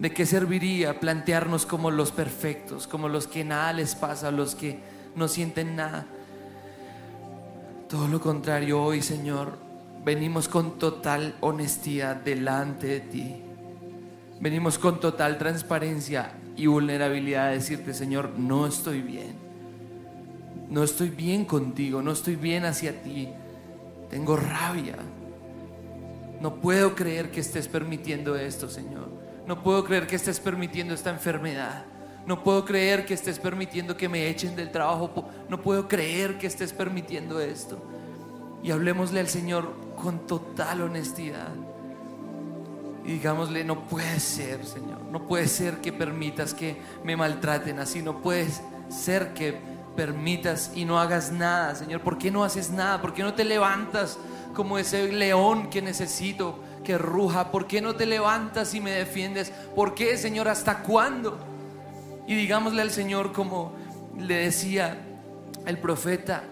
¿De 0.00 0.12
qué 0.12 0.26
serviría 0.26 0.98
plantearnos 0.98 1.66
como 1.66 1.92
los 1.92 2.10
perfectos, 2.10 2.88
como 2.88 3.08
los 3.08 3.28
que 3.28 3.44
nada 3.44 3.72
les 3.72 3.94
pasa, 3.94 4.32
los 4.32 4.56
que 4.56 4.80
no 5.14 5.28
sienten 5.28 5.76
nada? 5.76 6.06
Todo 7.88 8.06
lo 8.08 8.20
contrario, 8.20 8.82
hoy 8.82 9.02
Señor, 9.02 9.58
venimos 10.04 10.48
con 10.48 10.78
total 10.78 11.36
honestidad 11.40 12.16
delante 12.16 12.86
de 12.86 13.00
ti 13.00 13.47
Venimos 14.40 14.78
con 14.78 15.00
total 15.00 15.36
transparencia 15.36 16.32
y 16.56 16.66
vulnerabilidad 16.66 17.48
a 17.48 17.50
decirte, 17.50 17.92
Señor, 17.92 18.30
no 18.38 18.66
estoy 18.66 19.02
bien. 19.02 19.34
No 20.68 20.84
estoy 20.84 21.08
bien 21.10 21.44
contigo, 21.44 22.02
no 22.02 22.12
estoy 22.12 22.36
bien 22.36 22.64
hacia 22.64 23.02
ti. 23.02 23.28
Tengo 24.10 24.36
rabia. 24.36 24.96
No 26.40 26.60
puedo 26.60 26.94
creer 26.94 27.32
que 27.32 27.40
estés 27.40 27.66
permitiendo 27.66 28.36
esto, 28.36 28.68
Señor. 28.68 29.08
No 29.44 29.62
puedo 29.62 29.84
creer 29.84 30.06
que 30.06 30.16
estés 30.16 30.38
permitiendo 30.38 30.94
esta 30.94 31.10
enfermedad. 31.10 31.84
No 32.24 32.44
puedo 32.44 32.64
creer 32.64 33.06
que 33.06 33.14
estés 33.14 33.40
permitiendo 33.40 33.96
que 33.96 34.08
me 34.08 34.28
echen 34.28 34.54
del 34.54 34.70
trabajo. 34.70 35.28
No 35.48 35.60
puedo 35.62 35.88
creer 35.88 36.38
que 36.38 36.46
estés 36.46 36.72
permitiendo 36.72 37.40
esto. 37.40 37.82
Y 38.62 38.70
hablemosle 38.70 39.18
al 39.18 39.28
Señor 39.28 39.72
con 39.96 40.26
total 40.26 40.82
honestidad 40.82 41.48
y 43.08 43.12
digámosle, 43.12 43.64
no 43.64 43.86
puede 43.86 44.20
ser, 44.20 44.66
Señor, 44.66 45.00
no 45.10 45.26
puede 45.26 45.48
ser 45.48 45.78
que 45.78 45.94
permitas 45.94 46.52
que 46.52 46.76
me 47.02 47.16
maltraten 47.16 47.78
así, 47.78 48.02
no 48.02 48.20
puede 48.20 48.46
ser 48.90 49.32
que 49.32 49.58
permitas 49.96 50.72
y 50.74 50.84
no 50.84 51.00
hagas 51.00 51.32
nada, 51.32 51.74
Señor. 51.74 52.02
¿Por 52.02 52.18
qué 52.18 52.30
no 52.30 52.44
haces 52.44 52.68
nada? 52.68 53.00
¿Por 53.00 53.14
qué 53.14 53.22
no 53.22 53.32
te 53.32 53.46
levantas 53.46 54.18
como 54.54 54.76
ese 54.76 55.10
león 55.10 55.70
que 55.70 55.80
necesito 55.80 56.58
que 56.84 56.98
ruja? 56.98 57.50
¿Por 57.50 57.66
qué 57.66 57.80
no 57.80 57.96
te 57.96 58.04
levantas 58.04 58.74
y 58.74 58.80
me 58.82 58.90
defiendes? 58.90 59.52
¿Por 59.74 59.94
qué, 59.94 60.18
Señor? 60.18 60.46
¿Hasta 60.46 60.80
cuándo? 60.82 61.38
Y 62.26 62.34
digámosle 62.34 62.82
al 62.82 62.90
Señor 62.90 63.32
como 63.32 63.72
le 64.18 64.34
decía 64.34 64.98
el 65.64 65.78
profeta 65.78 66.44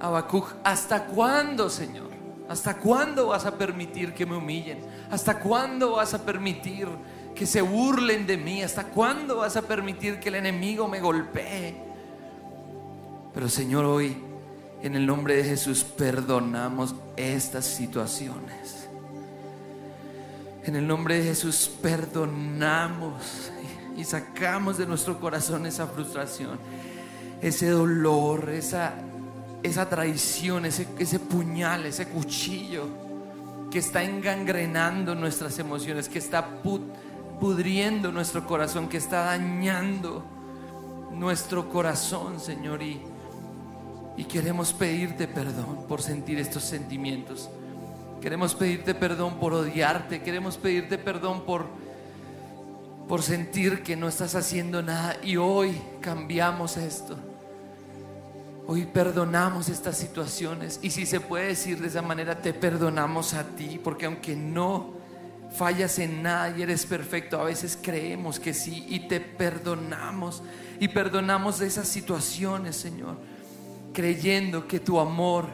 Habacuc, 0.00 0.52
¿hasta 0.64 1.06
cuándo, 1.06 1.70
Señor? 1.70 2.13
¿Hasta 2.54 2.76
cuándo 2.76 3.26
vas 3.26 3.46
a 3.46 3.58
permitir 3.58 4.14
que 4.14 4.24
me 4.24 4.36
humillen? 4.36 4.78
¿Hasta 5.10 5.40
cuándo 5.40 5.96
vas 5.96 6.14
a 6.14 6.24
permitir 6.24 6.86
que 7.34 7.46
se 7.46 7.60
burlen 7.60 8.28
de 8.28 8.36
mí? 8.36 8.62
¿Hasta 8.62 8.84
cuándo 8.84 9.38
vas 9.38 9.56
a 9.56 9.62
permitir 9.62 10.20
que 10.20 10.28
el 10.28 10.36
enemigo 10.36 10.86
me 10.86 11.00
golpee? 11.00 11.74
Pero 13.34 13.48
Señor, 13.48 13.84
hoy, 13.86 14.16
en 14.84 14.94
el 14.94 15.04
nombre 15.04 15.34
de 15.34 15.42
Jesús, 15.42 15.82
perdonamos 15.82 16.94
estas 17.16 17.64
situaciones. 17.64 18.86
En 20.62 20.76
el 20.76 20.86
nombre 20.86 21.18
de 21.18 21.24
Jesús, 21.24 21.68
perdonamos 21.82 23.50
y 23.96 24.04
sacamos 24.04 24.78
de 24.78 24.86
nuestro 24.86 25.18
corazón 25.18 25.66
esa 25.66 25.88
frustración, 25.88 26.60
ese 27.42 27.70
dolor, 27.70 28.48
esa, 28.50 28.94
esa 29.64 29.88
traición, 29.88 30.66
ese, 30.66 30.86
ese 30.98 31.18
puñal, 31.18 31.86
ese 31.86 32.06
cuchillo 32.06 32.86
que 33.70 33.78
está 33.78 34.04
engangrenando 34.04 35.14
nuestras 35.14 35.58
emociones, 35.58 36.10
que 36.10 36.18
está 36.18 36.46
pudriendo 37.40 38.12
nuestro 38.12 38.46
corazón, 38.46 38.90
que 38.90 38.98
está 38.98 39.24
dañando 39.24 40.22
nuestro 41.12 41.70
corazón, 41.70 42.40
Señor, 42.40 42.82
y, 42.82 43.00
y 44.18 44.24
queremos 44.24 44.74
pedirte 44.74 45.26
perdón 45.26 45.86
por 45.88 46.02
sentir 46.02 46.38
estos 46.38 46.62
sentimientos. 46.62 47.48
Queremos 48.20 48.54
pedirte 48.54 48.94
perdón 48.94 49.38
por 49.40 49.54
odiarte, 49.54 50.20
queremos 50.22 50.58
pedirte 50.58 50.98
perdón 50.98 51.46
por, 51.46 51.68
por 53.08 53.22
sentir 53.22 53.82
que 53.82 53.96
no 53.96 54.08
estás 54.08 54.34
haciendo 54.34 54.82
nada 54.82 55.16
y 55.22 55.38
hoy 55.38 55.80
cambiamos 56.02 56.76
esto. 56.76 57.16
Hoy 58.66 58.86
perdonamos 58.86 59.68
estas 59.68 59.98
situaciones 59.98 60.80
y 60.80 60.88
si 60.88 61.04
se 61.04 61.20
puede 61.20 61.48
decir 61.48 61.80
de 61.80 61.88
esa 61.88 62.00
manera, 62.00 62.40
te 62.40 62.54
perdonamos 62.54 63.34
a 63.34 63.44
ti, 63.44 63.78
porque 63.82 64.06
aunque 64.06 64.34
no 64.34 64.94
fallas 65.54 65.98
en 65.98 66.22
nada 66.22 66.56
y 66.56 66.62
eres 66.62 66.86
perfecto, 66.86 67.38
a 67.38 67.44
veces 67.44 67.78
creemos 67.80 68.40
que 68.40 68.54
sí 68.54 68.86
y 68.88 69.00
te 69.00 69.20
perdonamos 69.20 70.42
y 70.80 70.88
perdonamos 70.88 71.58
de 71.58 71.66
esas 71.66 71.88
situaciones, 71.88 72.76
Señor, 72.76 73.18
creyendo 73.92 74.66
que 74.66 74.80
tu 74.80 74.98
amor 74.98 75.44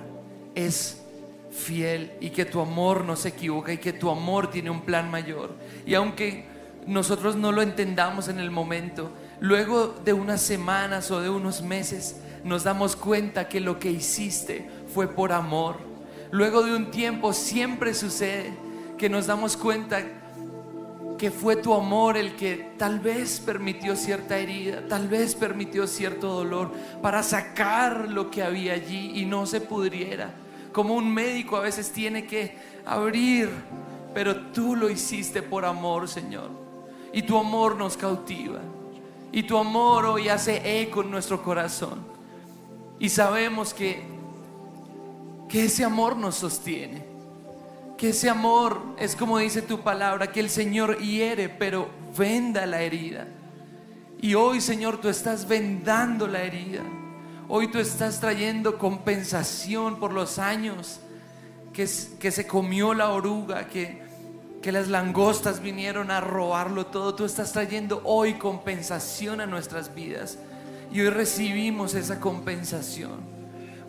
es 0.54 1.02
fiel 1.50 2.12
y 2.20 2.30
que 2.30 2.44
tu 2.44 2.60
amor 2.60 3.04
no 3.04 3.16
se 3.16 3.30
equivoca 3.30 3.72
y 3.72 3.78
que 3.78 3.92
tu 3.92 4.08
amor 4.08 4.52
tiene 4.52 4.70
un 4.70 4.82
plan 4.82 5.10
mayor. 5.10 5.56
Y 5.84 5.94
aunque 5.94 6.46
nosotros 6.86 7.34
no 7.34 7.50
lo 7.50 7.60
entendamos 7.60 8.28
en 8.28 8.38
el 8.38 8.52
momento, 8.52 9.10
luego 9.40 9.88
de 9.88 10.12
unas 10.12 10.40
semanas 10.40 11.10
o 11.10 11.20
de 11.20 11.28
unos 11.28 11.60
meses, 11.60 12.16
nos 12.44 12.64
damos 12.64 12.96
cuenta 12.96 13.48
que 13.48 13.60
lo 13.60 13.78
que 13.78 13.90
hiciste 13.90 14.68
fue 14.92 15.08
por 15.08 15.32
amor. 15.32 15.76
Luego 16.30 16.62
de 16.62 16.74
un 16.74 16.90
tiempo 16.90 17.32
siempre 17.32 17.94
sucede 17.94 18.52
que 18.96 19.08
nos 19.08 19.26
damos 19.26 19.56
cuenta 19.56 20.02
que 21.18 21.30
fue 21.30 21.56
tu 21.56 21.74
amor 21.74 22.16
el 22.16 22.34
que 22.34 22.72
tal 22.78 22.98
vez 22.98 23.40
permitió 23.40 23.94
cierta 23.94 24.38
herida, 24.38 24.88
tal 24.88 25.06
vez 25.06 25.34
permitió 25.34 25.86
cierto 25.86 26.28
dolor 26.28 26.72
para 27.02 27.22
sacar 27.22 28.08
lo 28.08 28.30
que 28.30 28.42
había 28.42 28.72
allí 28.72 29.20
y 29.20 29.26
no 29.26 29.44
se 29.44 29.60
pudriera. 29.60 30.30
Como 30.72 30.94
un 30.94 31.12
médico 31.12 31.56
a 31.56 31.60
veces 31.60 31.90
tiene 31.90 32.26
que 32.26 32.56
abrir, 32.86 33.50
pero 34.14 34.34
tú 34.52 34.76
lo 34.76 34.88
hiciste 34.88 35.42
por 35.42 35.66
amor, 35.66 36.08
Señor. 36.08 36.50
Y 37.12 37.22
tu 37.22 37.36
amor 37.36 37.76
nos 37.76 37.96
cautiva. 37.96 38.60
Y 39.32 39.42
tu 39.42 39.58
amor 39.58 40.06
hoy 40.06 40.28
hace 40.28 40.80
eco 40.80 41.02
en 41.02 41.10
nuestro 41.10 41.42
corazón. 41.42 41.98
Y 43.00 43.08
sabemos 43.08 43.72
que, 43.72 44.02
que 45.48 45.64
ese 45.64 45.84
amor 45.84 46.16
nos 46.16 46.36
sostiene. 46.36 47.02
Que 47.96 48.10
ese 48.10 48.28
amor 48.28 48.82
es 48.98 49.16
como 49.16 49.38
dice 49.38 49.62
tu 49.62 49.80
palabra, 49.80 50.30
que 50.30 50.40
el 50.40 50.50
Señor 50.50 50.98
hiere, 50.98 51.48
pero 51.48 51.88
venda 52.16 52.66
la 52.66 52.82
herida. 52.82 53.26
Y 54.20 54.34
hoy, 54.34 54.60
Señor, 54.60 55.00
tú 55.00 55.08
estás 55.08 55.48
vendando 55.48 56.26
la 56.26 56.42
herida. 56.42 56.82
Hoy 57.48 57.68
tú 57.68 57.78
estás 57.78 58.20
trayendo 58.20 58.76
compensación 58.76 59.98
por 59.98 60.12
los 60.12 60.38
años 60.38 61.00
que, 61.72 61.88
que 62.20 62.30
se 62.30 62.46
comió 62.46 62.92
la 62.92 63.08
oruga, 63.08 63.66
que, 63.66 64.02
que 64.60 64.72
las 64.72 64.88
langostas 64.88 65.60
vinieron 65.60 66.10
a 66.10 66.20
robarlo 66.20 66.84
todo. 66.86 67.14
Tú 67.14 67.24
estás 67.24 67.52
trayendo 67.52 68.02
hoy 68.04 68.34
compensación 68.34 69.40
a 69.40 69.46
nuestras 69.46 69.94
vidas. 69.94 70.36
Y 70.90 71.00
hoy 71.00 71.10
recibimos 71.10 71.94
esa 71.94 72.18
compensación. 72.18 73.20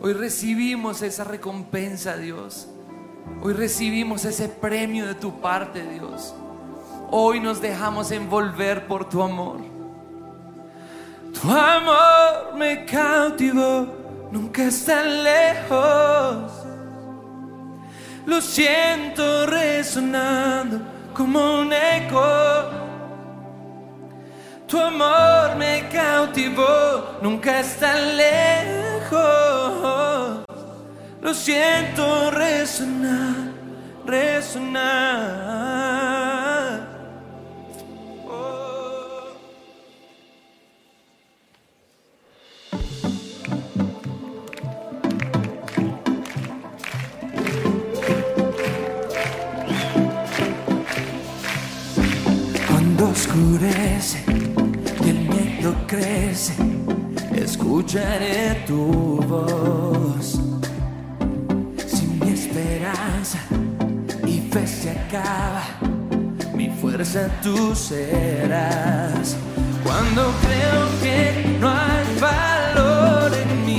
Hoy 0.00 0.12
recibimos 0.12 1.02
esa 1.02 1.24
recompensa, 1.24 2.16
Dios. 2.16 2.68
Hoy 3.40 3.54
recibimos 3.54 4.24
ese 4.24 4.48
premio 4.48 5.06
de 5.06 5.14
tu 5.14 5.40
parte, 5.40 5.82
Dios. 5.82 6.34
Hoy 7.10 7.40
nos 7.40 7.60
dejamos 7.60 8.10
envolver 8.10 8.86
por 8.86 9.08
tu 9.08 9.22
amor. 9.22 9.58
Tu 11.40 11.50
amor 11.50 12.56
me 12.56 12.84
cautivó, 12.84 13.86
nunca 14.30 14.64
está 14.64 15.02
lejos. 15.02 16.52
Lo 18.26 18.40
siento 18.40 19.46
resonando 19.46 20.80
como 21.14 21.60
un 21.60 21.72
eco 21.72 22.91
tu 24.72 24.80
amor 24.80 25.54
me 25.58 25.86
cautivó, 25.90 27.18
nunca 27.20 27.60
está 27.60 27.94
lejos. 27.94 29.20
Lo 31.20 31.34
siento 31.34 32.30
resonar, 32.30 33.52
resonar. 34.06 35.12
Cuando 52.66 53.10
oscurece 53.10 54.41
crece, 55.86 56.54
escucharé 57.34 58.64
tu 58.66 59.20
voz. 59.28 60.40
Si 61.86 62.06
mi 62.06 62.30
esperanza 62.30 63.38
y 64.26 64.40
fe 64.50 64.66
se 64.66 64.90
acaba, 64.90 65.62
mi 66.54 66.68
fuerza 66.68 67.28
tú 67.42 67.74
serás. 67.76 69.36
Cuando 69.84 70.32
creo 70.42 70.82
que 71.00 71.58
no 71.60 71.68
hay 71.68 72.06
valor 72.20 73.32
en 73.34 73.66
mí, 73.66 73.71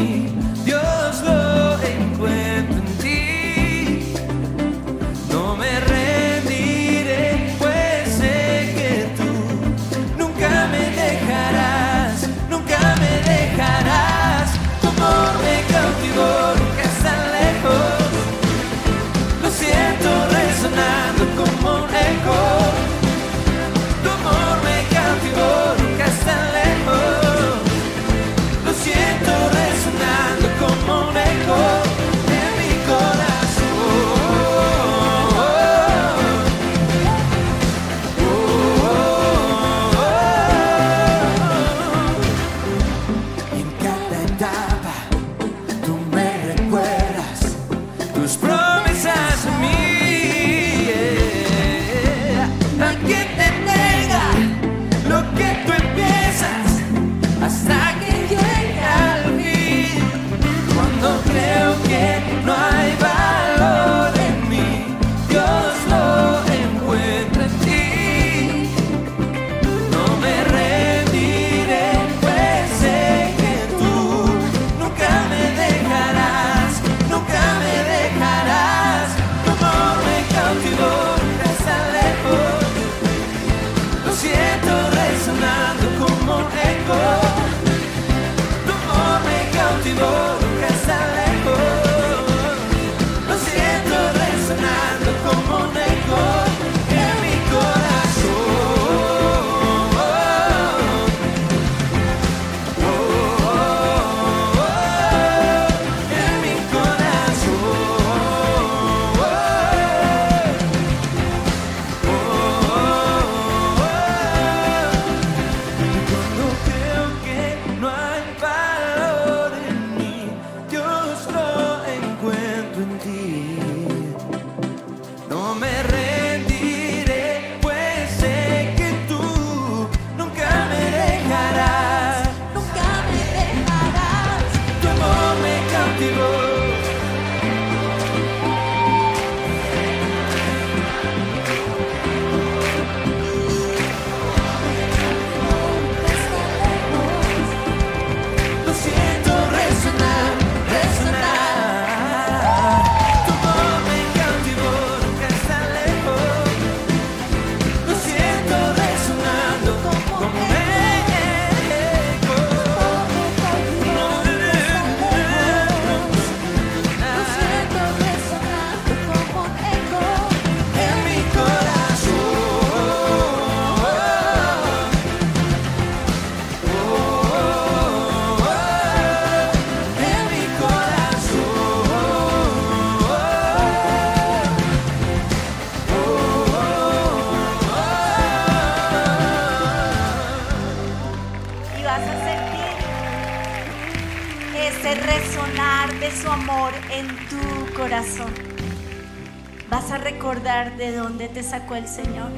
de 200.83 200.97
dónde 200.97 201.29
te 201.29 201.43
sacó 201.43 201.75
el 201.75 201.87
Señor. 201.87 202.29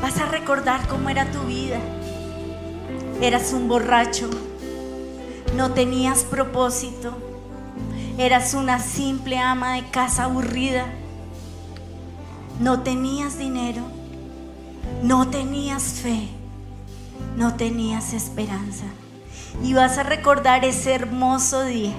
Vas 0.00 0.18
a 0.18 0.26
recordar 0.26 0.86
cómo 0.88 1.08
era 1.10 1.30
tu 1.30 1.42
vida. 1.42 1.78
Eras 3.20 3.52
un 3.52 3.68
borracho. 3.68 4.30
No 5.54 5.72
tenías 5.72 6.22
propósito. 6.24 7.16
Eras 8.18 8.54
una 8.54 8.78
simple 8.78 9.38
ama 9.38 9.74
de 9.74 9.84
casa 9.90 10.24
aburrida. 10.24 10.86
No 12.60 12.80
tenías 12.80 13.38
dinero. 13.38 13.82
No 15.02 15.28
tenías 15.28 15.82
fe. 15.84 16.28
No 17.36 17.54
tenías 17.54 18.14
esperanza. 18.14 18.86
Y 19.62 19.74
vas 19.74 19.98
a 19.98 20.02
recordar 20.02 20.64
ese 20.64 20.94
hermoso 20.94 21.62
día 21.64 21.94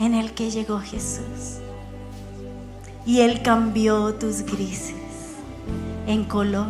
en 0.00 0.14
el 0.14 0.32
que 0.32 0.50
llegó 0.50 0.80
Jesús. 0.80 1.60
Y 3.04 3.20
Él 3.20 3.42
cambió 3.42 4.14
tus 4.14 4.42
grises 4.42 4.94
en 6.06 6.24
color. 6.24 6.68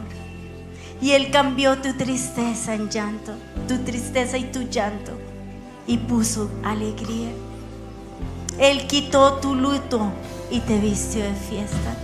Y 1.00 1.12
Él 1.12 1.30
cambió 1.30 1.78
tu 1.78 1.92
tristeza 1.94 2.74
en 2.74 2.88
llanto, 2.88 3.32
tu 3.68 3.78
tristeza 3.78 4.38
y 4.38 4.44
tu 4.44 4.62
llanto. 4.62 5.12
Y 5.86 5.98
puso 5.98 6.50
alegría. 6.64 7.30
Él 8.58 8.86
quitó 8.86 9.34
tu 9.34 9.54
luto 9.54 10.12
y 10.50 10.60
te 10.60 10.78
vistió 10.78 11.24
de 11.24 11.34
fiesta. 11.34 11.96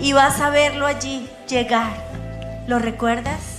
Y 0.00 0.12
vas 0.12 0.40
a 0.40 0.50
verlo 0.50 0.86
allí 0.86 1.28
llegar. 1.48 2.04
¿Lo 2.66 2.78
recuerdas? 2.78 3.56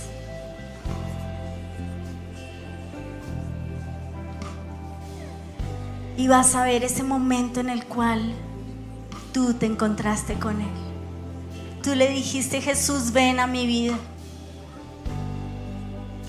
Y 6.16 6.28
vas 6.28 6.54
a 6.54 6.64
ver 6.64 6.84
ese 6.84 7.02
momento 7.02 7.60
en 7.60 7.70
el 7.70 7.86
cual 7.86 8.34
tú 9.32 9.54
te 9.54 9.66
encontraste 9.66 10.34
con 10.34 10.60
Él. 10.60 10.68
Tú 11.82 11.94
le 11.94 12.10
dijiste, 12.10 12.60
Jesús, 12.60 13.12
ven 13.12 13.40
a 13.40 13.46
mi 13.46 13.66
vida. 13.66 13.96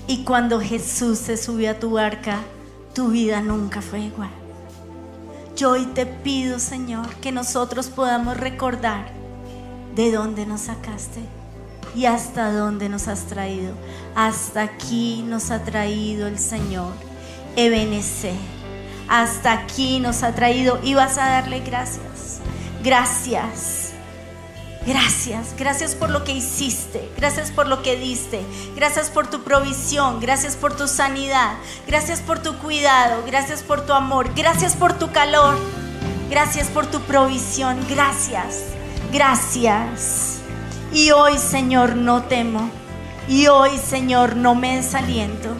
Y 0.06 0.24
cuando 0.24 0.60
Jesús 0.60 1.18
se 1.18 1.36
subió 1.36 1.72
a 1.72 1.78
tu 1.78 1.92
barca, 1.92 2.40
tu 2.94 3.08
vida 3.08 3.40
nunca 3.40 3.82
fue 3.82 4.00
igual. 4.00 4.30
Yo 5.56 5.72
hoy 5.72 5.86
te 5.86 6.06
pido, 6.06 6.58
Señor, 6.58 7.08
que 7.16 7.32
nosotros 7.32 7.88
podamos 7.88 8.36
recordar 8.36 9.10
de 9.94 10.12
dónde 10.12 10.46
nos 10.46 10.62
sacaste 10.62 11.20
y 11.94 12.06
hasta 12.06 12.52
dónde 12.52 12.88
nos 12.88 13.08
has 13.08 13.26
traído. 13.26 13.74
Hasta 14.14 14.62
aquí 14.62 15.22
nos 15.26 15.50
ha 15.50 15.62
traído 15.64 16.26
el 16.26 16.38
Señor. 16.38 16.92
Ebenecer 17.56 18.36
hasta 19.10 19.50
aquí 19.50 19.98
nos 19.98 20.22
ha 20.22 20.36
traído 20.36 20.78
y 20.84 20.94
vas 20.94 21.18
a 21.18 21.28
darle 21.28 21.58
gracias. 21.60 22.09
Gracias. 22.82 23.92
Gracias, 24.86 25.54
gracias 25.58 25.94
por 25.94 26.08
lo 26.08 26.24
que 26.24 26.32
hiciste, 26.32 27.06
gracias 27.14 27.50
por 27.50 27.66
lo 27.66 27.82
que 27.82 27.96
diste, 27.96 28.40
gracias 28.74 29.10
por 29.10 29.26
tu 29.26 29.42
provisión, 29.42 30.20
gracias 30.20 30.56
por 30.56 30.74
tu 30.74 30.88
sanidad, 30.88 31.52
gracias 31.86 32.20
por 32.20 32.38
tu 32.38 32.56
cuidado, 32.56 33.22
gracias 33.26 33.62
por 33.62 33.84
tu 33.84 33.92
amor, 33.92 34.34
gracias 34.34 34.76
por 34.76 34.94
tu 34.94 35.12
calor, 35.12 35.58
gracias 36.30 36.68
por 36.68 36.86
tu 36.86 37.02
provisión, 37.02 37.76
gracias, 37.90 38.62
gracias. 39.12 40.38
Y 40.94 41.10
hoy, 41.10 41.36
Señor, 41.36 41.94
no 41.94 42.22
temo, 42.22 42.70
y 43.28 43.48
hoy, 43.48 43.76
Señor, 43.76 44.34
no 44.34 44.54
me 44.54 44.76
desaliento. 44.76 45.50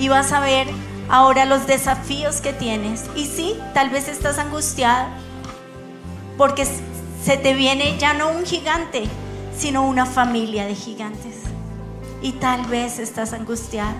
Y 0.00 0.08
vas 0.08 0.32
a 0.32 0.40
ver 0.40 0.66
ahora 1.08 1.44
los 1.44 1.66
desafíos 1.66 2.40
que 2.40 2.52
tienes. 2.52 3.04
Y 3.14 3.26
sí, 3.26 3.56
tal 3.72 3.88
vez 3.88 4.08
estás 4.08 4.38
angustiada 4.38 5.08
porque 6.40 6.64
se 6.64 7.36
te 7.36 7.52
viene 7.52 7.98
ya 7.98 8.14
no 8.14 8.30
un 8.30 8.46
gigante, 8.46 9.02
sino 9.54 9.86
una 9.86 10.06
familia 10.06 10.64
de 10.64 10.74
gigantes. 10.74 11.34
Y 12.22 12.32
tal 12.32 12.64
vez 12.64 12.98
estás 12.98 13.34
angustiada. 13.34 13.94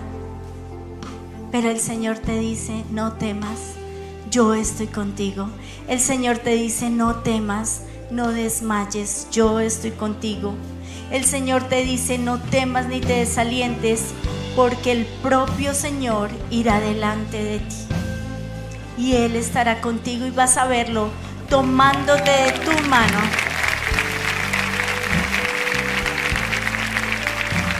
Pero 1.51 1.69
el 1.69 1.79
Señor 1.79 2.17
te 2.17 2.39
dice, 2.39 2.83
no 2.89 3.13
temas, 3.13 3.59
yo 4.31 4.55
estoy 4.55 4.87
contigo. 4.87 5.49
El 5.87 5.99
Señor 5.99 6.39
te 6.39 6.55
dice, 6.55 6.89
no 6.89 7.17
temas, 7.17 7.83
no 8.09 8.29
desmayes, 8.29 9.27
yo 9.31 9.59
estoy 9.59 9.91
contigo. 9.91 10.55
El 11.11 11.25
Señor 11.25 11.65
te 11.65 11.83
dice, 11.83 12.17
no 12.17 12.41
temas 12.41 12.87
ni 12.87 13.01
te 13.01 13.17
desalientes, 13.17 14.15
porque 14.55 14.93
el 14.93 15.05
propio 15.21 15.75
Señor 15.75 16.31
irá 16.49 16.79
delante 16.79 17.43
de 17.43 17.59
ti. 17.59 17.75
Y 18.97 19.13
Él 19.17 19.35
estará 19.35 19.79
contigo 19.79 20.25
y 20.25 20.31
vas 20.31 20.57
a 20.57 20.65
verlo 20.65 21.11
tomándote 21.51 22.31
de 22.31 22.51
tu 22.63 22.71
mano. 22.87 23.19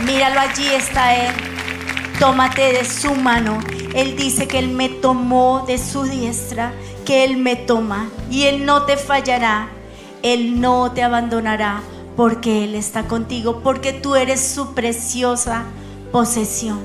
Míralo 0.05 0.41
allí 0.41 0.67
está 0.67 1.15
Él. 1.15 1.33
Tómate 2.19 2.73
de 2.73 2.85
su 2.85 3.15
mano. 3.15 3.59
Él 3.95 4.17
dice 4.17 4.45
que 4.47 4.59
Él 4.59 4.67
me 4.67 4.89
tomó 4.89 5.63
de 5.65 5.77
su 5.77 6.03
diestra, 6.03 6.73
que 7.05 7.23
Él 7.23 7.37
me 7.37 7.55
toma 7.55 8.09
y 8.29 8.43
Él 8.43 8.65
no 8.65 8.83
te 8.83 8.97
fallará. 8.97 9.69
Él 10.21 10.59
no 10.59 10.91
te 10.91 11.01
abandonará 11.01 11.81
porque 12.17 12.65
Él 12.65 12.75
está 12.75 13.07
contigo, 13.07 13.61
porque 13.63 13.93
tú 13.93 14.15
eres 14.15 14.45
su 14.45 14.73
preciosa 14.73 15.63
posesión. 16.11 16.79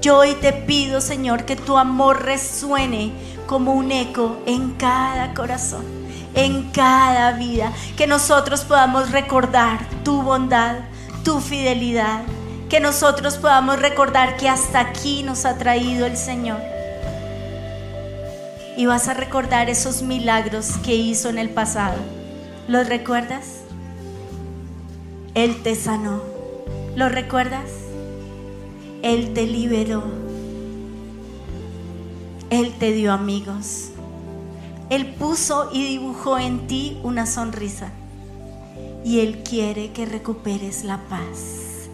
Yo 0.00 0.18
hoy 0.18 0.34
te 0.40 0.52
pido, 0.52 1.00
Señor, 1.00 1.44
que 1.44 1.56
tu 1.56 1.78
amor 1.78 2.22
resuene 2.22 3.12
como 3.46 3.72
un 3.72 3.92
eco 3.92 4.38
en 4.46 4.72
cada 4.72 5.34
corazón, 5.34 5.84
en 6.34 6.70
cada 6.70 7.32
vida, 7.32 7.72
que 7.96 8.06
nosotros 8.06 8.62
podamos 8.62 9.10
recordar 9.10 9.86
tu 10.04 10.22
bondad, 10.22 10.76
tu 11.24 11.40
fidelidad, 11.40 12.22
que 12.68 12.80
nosotros 12.80 13.36
podamos 13.36 13.80
recordar 13.80 14.36
que 14.36 14.48
hasta 14.48 14.80
aquí 14.80 15.22
nos 15.22 15.44
ha 15.44 15.58
traído 15.58 16.06
el 16.06 16.16
Señor. 16.16 16.60
Y 18.76 18.86
vas 18.86 19.08
a 19.08 19.14
recordar 19.14 19.68
esos 19.68 20.02
milagros 20.02 20.78
que 20.82 20.94
hizo 20.94 21.28
en 21.28 21.38
el 21.38 21.50
pasado. 21.50 21.98
¿Los 22.68 22.88
recuerdas? 22.88 23.60
Él 25.34 25.62
te 25.62 25.74
sanó. 25.74 26.22
¿Los 26.96 27.12
recuerdas? 27.12 27.70
Él 29.02 29.34
te 29.34 29.46
liberó. 29.46 30.04
Él 32.50 32.72
te 32.78 32.92
dio 32.92 33.12
amigos. 33.12 33.91
Él 34.92 35.06
puso 35.06 35.70
y 35.72 35.86
dibujó 35.86 36.38
en 36.38 36.66
ti 36.66 37.00
una 37.02 37.24
sonrisa. 37.24 37.88
Y 39.06 39.20
Él 39.20 39.42
quiere 39.42 39.90
que 39.92 40.04
recuperes 40.04 40.84
la 40.84 40.98
paz. 41.08 41.88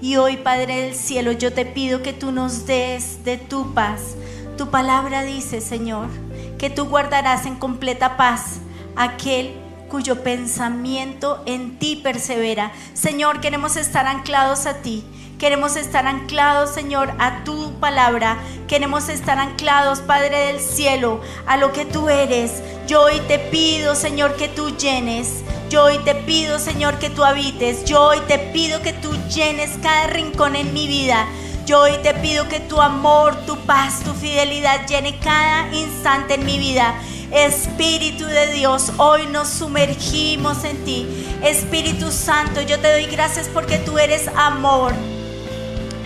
Y 0.00 0.16
hoy, 0.16 0.38
Padre 0.38 0.80
del 0.80 0.94
Cielo, 0.94 1.32
yo 1.32 1.52
te 1.52 1.66
pido 1.66 2.02
que 2.02 2.14
tú 2.14 2.32
nos 2.32 2.64
des 2.64 3.22
de 3.22 3.36
tu 3.36 3.74
paz. 3.74 4.14
Tu 4.56 4.70
palabra 4.70 5.24
dice, 5.24 5.60
Señor, 5.60 6.08
que 6.56 6.70
tú 6.70 6.86
guardarás 6.86 7.44
en 7.44 7.56
completa 7.56 8.16
paz 8.16 8.60
aquel 8.96 9.52
cuyo 9.90 10.22
pensamiento 10.22 11.42
en 11.44 11.78
ti 11.78 11.96
persevera. 11.96 12.72
Señor, 12.94 13.42
queremos 13.42 13.76
estar 13.76 14.06
anclados 14.06 14.64
a 14.64 14.78
ti. 14.78 15.04
Queremos 15.38 15.76
estar 15.76 16.06
anclados, 16.06 16.70
Señor, 16.70 17.12
a 17.18 17.44
tu 17.44 17.67
palabra. 17.80 18.38
Queremos 18.66 19.08
estar 19.08 19.38
anclados, 19.38 20.00
Padre 20.00 20.46
del 20.46 20.60
cielo, 20.60 21.20
a 21.46 21.56
lo 21.56 21.72
que 21.72 21.84
tú 21.84 22.08
eres. 22.08 22.62
Yo 22.86 23.02
hoy 23.02 23.20
te 23.28 23.38
pido, 23.38 23.94
Señor, 23.94 24.36
que 24.36 24.48
tú 24.48 24.76
llenes. 24.76 25.42
Yo 25.70 25.84
hoy 25.84 25.98
te 26.04 26.14
pido, 26.14 26.58
Señor, 26.58 26.98
que 26.98 27.10
tú 27.10 27.24
habites. 27.24 27.84
Yo 27.84 28.02
hoy 28.02 28.20
te 28.26 28.38
pido 28.38 28.82
que 28.82 28.92
tú 28.92 29.12
llenes 29.28 29.70
cada 29.82 30.06
rincón 30.08 30.56
en 30.56 30.72
mi 30.72 30.86
vida. 30.86 31.26
Yo 31.66 31.80
hoy 31.80 31.98
te 32.02 32.14
pido 32.14 32.48
que 32.48 32.60
tu 32.60 32.80
amor, 32.80 33.36
tu 33.44 33.56
paz, 33.66 34.00
tu 34.02 34.14
fidelidad 34.14 34.86
llene 34.86 35.18
cada 35.18 35.74
instante 35.74 36.34
en 36.34 36.46
mi 36.46 36.58
vida. 36.58 36.94
Espíritu 37.30 38.24
de 38.24 38.54
Dios, 38.54 38.90
hoy 38.96 39.26
nos 39.26 39.48
sumergimos 39.48 40.64
en 40.64 40.82
ti. 40.86 41.06
Espíritu 41.42 42.10
Santo, 42.10 42.62
yo 42.62 42.78
te 42.78 42.90
doy 42.90 43.04
gracias 43.04 43.48
porque 43.52 43.76
tú 43.76 43.98
eres 43.98 44.28
amor 44.34 44.94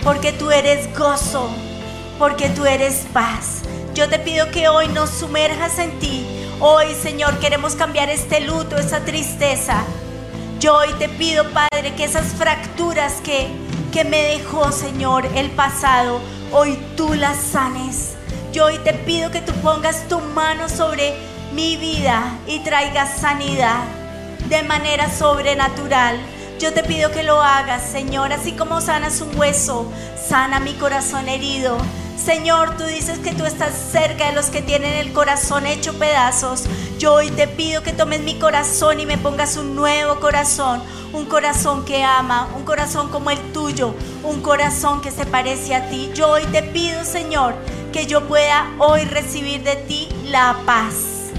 porque 0.03 0.33
tú 0.33 0.51
eres 0.51 0.93
gozo, 0.97 1.49
porque 2.19 2.49
tú 2.49 2.65
eres 2.65 3.05
paz. 3.13 3.61
Yo 3.93 4.09
te 4.09 4.19
pido 4.19 4.51
que 4.51 4.67
hoy 4.67 4.87
nos 4.89 5.09
sumerjas 5.09 5.79
en 5.79 5.97
ti. 5.99 6.25
Hoy, 6.59 6.93
Señor, 6.93 7.39
queremos 7.39 7.75
cambiar 7.75 8.09
este 8.09 8.41
luto, 8.41 8.77
esa 8.77 9.05
tristeza. 9.05 9.83
Yo 10.59 10.75
hoy 10.75 10.89
te 10.99 11.09
pido, 11.09 11.45
Padre, 11.51 11.93
que 11.95 12.03
esas 12.03 12.33
fracturas 12.33 13.21
que, 13.23 13.47
que 13.91 14.03
me 14.03 14.21
dejó, 14.21 14.71
Señor, 14.71 15.25
el 15.35 15.51
pasado, 15.51 16.19
hoy 16.51 16.77
tú 16.97 17.13
las 17.13 17.37
sanes. 17.37 18.13
Yo 18.51 18.65
hoy 18.65 18.77
te 18.79 18.93
pido 18.93 19.31
que 19.31 19.41
tú 19.41 19.53
pongas 19.61 20.07
tu 20.07 20.19
mano 20.19 20.69
sobre 20.69 21.13
mi 21.53 21.77
vida 21.77 22.39
y 22.47 22.59
traigas 22.59 23.19
sanidad 23.19 23.83
de 24.49 24.63
manera 24.63 25.09
sobrenatural. 25.09 26.17
Yo 26.59 26.73
te 26.73 26.83
pido 26.83 27.11
que 27.11 27.23
lo 27.23 27.41
hagas, 27.41 27.83
Señor, 27.83 28.31
así 28.31 28.53
como 28.53 28.79
sanas 28.79 29.21
un 29.21 29.37
hueso, 29.37 29.91
sana 30.27 30.59
mi 30.59 30.73
corazón 30.73 31.27
herido, 31.27 31.77
Señor, 32.17 32.77
tú 32.77 32.85
dices 32.85 33.19
que 33.19 33.33
tú 33.33 33.43
estás 33.43 33.73
cerca 33.73 34.27
de 34.27 34.33
los 34.33 34.45
que 34.45 34.61
tienen 34.61 34.93
el 34.93 35.11
corazón 35.11 35.65
hecho 35.65 35.93
pedazos. 35.99 36.63
Yo 36.97 37.15
hoy 37.15 37.29
te 37.31 37.49
pido 37.49 37.83
que 37.83 37.91
tomes 37.91 38.21
mi 38.21 38.35
corazón 38.35 39.01
y 39.01 39.05
me 39.05 39.17
pongas 39.17 39.57
un 39.57 39.75
nuevo 39.75 40.19
corazón, 40.21 40.81
un 41.11 41.25
corazón 41.25 41.83
que 41.83 42.03
ama, 42.03 42.47
un 42.55 42.63
corazón 42.63 43.09
como 43.09 43.29
el 43.29 43.39
tuyo, 43.51 43.93
un 44.23 44.41
corazón 44.41 45.01
que 45.01 45.11
se 45.11 45.25
parece 45.25 45.75
a 45.75 45.89
ti. 45.89 46.11
Yo 46.13 46.29
hoy 46.29 46.43
te 46.45 46.63
pido, 46.63 47.03
Señor, 47.03 47.55
que 47.91 48.05
yo 48.05 48.25
pueda 48.25 48.71
hoy 48.77 49.03
recibir 49.03 49.63
de 49.63 49.75
ti 49.75 50.07
la 50.25 50.55
paz. 50.65 51.31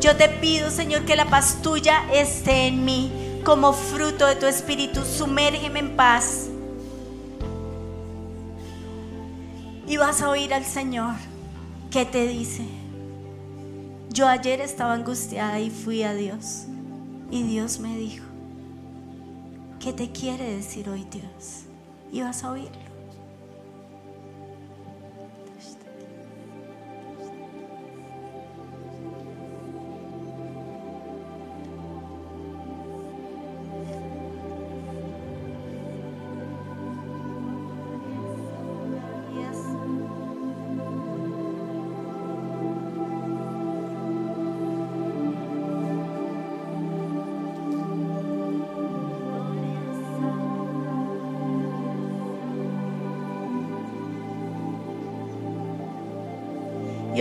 Yo 0.00 0.16
te 0.16 0.28
pido, 0.28 0.70
Señor, 0.70 1.06
que 1.06 1.16
la 1.16 1.26
paz 1.26 1.62
tuya 1.62 2.02
esté 2.12 2.66
en 2.66 2.84
mí 2.84 3.21
como 3.44 3.72
fruto 3.72 4.26
de 4.26 4.36
tu 4.36 4.46
espíritu. 4.46 5.04
Sumérgeme 5.04 5.80
en 5.80 5.96
paz. 5.96 6.48
Y 9.86 9.96
vas 9.96 10.22
a 10.22 10.30
oír 10.30 10.54
al 10.54 10.64
Señor 10.64 11.14
que 11.90 12.04
te 12.04 12.26
dice. 12.26 12.64
Yo 14.10 14.28
ayer 14.28 14.60
estaba 14.60 14.92
angustiada 14.92 15.58
y 15.60 15.70
fui 15.70 16.02
a 16.02 16.14
Dios. 16.14 16.66
Y 17.30 17.42
Dios 17.44 17.78
me 17.78 17.96
dijo, 17.96 18.24
¿qué 19.80 19.92
te 19.92 20.12
quiere 20.12 20.56
decir 20.56 20.88
hoy 20.88 21.06
Dios? 21.10 21.62
Y 22.12 22.20
vas 22.20 22.44
a 22.44 22.50
oírlo. 22.52 22.81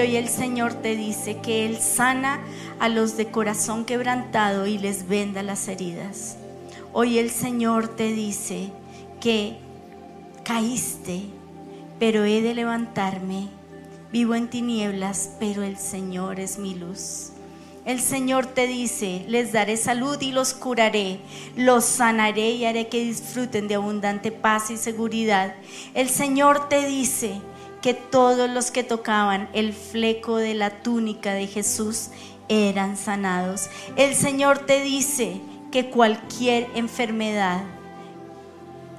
Hoy 0.01 0.15
el 0.15 0.29
Señor 0.29 0.73
te 0.73 0.95
dice 0.95 1.37
que 1.41 1.63
Él 1.63 1.77
sana 1.77 2.39
a 2.79 2.89
los 2.89 3.17
de 3.17 3.29
corazón 3.29 3.85
quebrantado 3.85 4.65
y 4.65 4.79
les 4.79 5.07
venda 5.07 5.43
las 5.43 5.67
heridas. 5.67 6.37
Hoy 6.91 7.19
el 7.19 7.29
Señor 7.29 7.87
te 7.87 8.11
dice 8.11 8.71
que 9.19 9.57
caíste, 10.43 11.25
pero 11.99 12.25
he 12.25 12.41
de 12.41 12.55
levantarme. 12.55 13.49
Vivo 14.11 14.33
en 14.33 14.49
tinieblas, 14.49 15.33
pero 15.39 15.61
el 15.61 15.77
Señor 15.77 16.39
es 16.39 16.57
mi 16.57 16.73
luz. 16.73 17.33
El 17.85 17.99
Señor 17.99 18.47
te 18.47 18.65
dice, 18.65 19.23
les 19.27 19.51
daré 19.51 19.77
salud 19.77 20.19
y 20.19 20.31
los 20.31 20.55
curaré, 20.55 21.19
los 21.55 21.85
sanaré 21.85 22.49
y 22.51 22.65
haré 22.65 22.87
que 22.87 23.03
disfruten 23.03 23.67
de 23.67 23.75
abundante 23.75 24.31
paz 24.31 24.71
y 24.71 24.77
seguridad. 24.77 25.53
El 25.93 26.09
Señor 26.09 26.69
te 26.69 26.87
dice, 26.87 27.39
que 27.81 27.93
todos 27.93 28.49
los 28.49 28.71
que 28.71 28.83
tocaban 28.83 29.49
el 29.53 29.73
fleco 29.73 30.37
de 30.37 30.53
la 30.53 30.81
túnica 30.81 31.33
de 31.33 31.47
Jesús 31.47 32.09
eran 32.47 32.97
sanados. 32.97 33.69
El 33.95 34.13
Señor 34.15 34.59
te 34.59 34.81
dice 34.81 35.41
que 35.71 35.89
cualquier 35.89 36.67
enfermedad, 36.75 37.63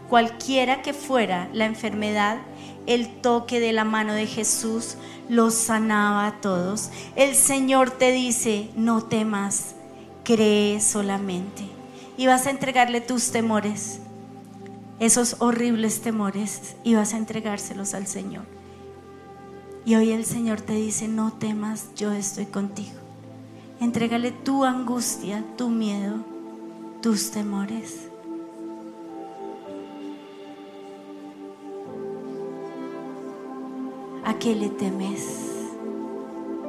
cualquiera 0.08 0.82
que 0.82 0.92
fuera 0.92 1.48
la 1.52 1.66
enfermedad, 1.66 2.38
el 2.86 3.08
toque 3.20 3.60
de 3.60 3.72
la 3.72 3.84
mano 3.84 4.14
de 4.14 4.26
Jesús 4.26 4.96
los 5.28 5.54
sanaba 5.54 6.26
a 6.26 6.40
todos. 6.40 6.90
El 7.14 7.34
Señor 7.34 7.90
te 7.90 8.10
dice, 8.10 8.70
no 8.74 9.04
temas, 9.04 9.74
cree 10.24 10.80
solamente. 10.80 11.64
Y 12.16 12.26
vas 12.26 12.46
a 12.46 12.50
entregarle 12.50 13.00
tus 13.00 13.30
temores, 13.30 14.00
esos 14.98 15.36
horribles 15.38 16.00
temores, 16.00 16.74
y 16.82 16.94
vas 16.94 17.14
a 17.14 17.18
entregárselos 17.18 17.94
al 17.94 18.06
Señor. 18.06 18.61
Y 19.84 19.96
hoy 19.96 20.12
el 20.12 20.24
Señor 20.24 20.60
te 20.60 20.74
dice, 20.74 21.08
no 21.08 21.32
temas, 21.32 21.88
yo 21.96 22.12
estoy 22.12 22.46
contigo. 22.46 22.92
Entrégale 23.80 24.30
tu 24.30 24.64
angustia, 24.64 25.44
tu 25.56 25.70
miedo, 25.70 26.18
tus 27.00 27.32
temores. 27.32 28.08
¿A 34.24 34.38
qué 34.38 34.54
le 34.54 34.68
temes? 34.68 35.66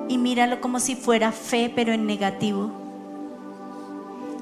Y 0.09 0.17
míralo 0.17 0.59
como 0.59 0.79
si 0.79 0.95
fuera 0.95 1.31
fe, 1.31 1.71
pero 1.73 1.93
en 1.93 2.07
negativo. 2.07 2.71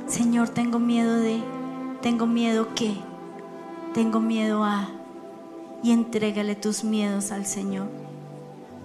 Señor, 0.08 0.48
tengo 0.48 0.80
miedo 0.80 1.18
de, 1.18 1.42
tengo 2.02 2.26
miedo 2.26 2.74
que, 2.74 2.96
tengo 3.94 4.22
miedo 4.22 4.64
a. 4.64 4.90
Y 5.84 5.92
entrégale 5.92 6.56
tus 6.56 6.86
miedos 6.86 7.34
al 7.34 7.46
Señor. 7.46 8.01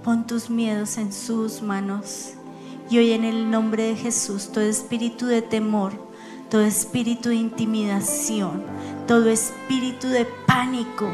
Pon 0.06 0.24
tus 0.24 0.50
miedos 0.50 0.98
en 0.98 1.12
sus 1.12 1.62
manos. 1.62 2.34
Y 2.88 2.98
hoy 2.98 3.10
en 3.10 3.24
el 3.24 3.50
nombre 3.50 3.82
de 3.88 3.96
Jesús, 3.96 4.52
todo 4.52 4.62
espíritu 4.62 5.26
de 5.26 5.42
temor, 5.42 5.94
todo 6.48 6.60
espíritu 6.60 7.30
de 7.30 7.34
intimidación, 7.34 8.62
todo 9.08 9.28
espíritu 9.28 10.06
de 10.06 10.24
pánico, 10.46 11.08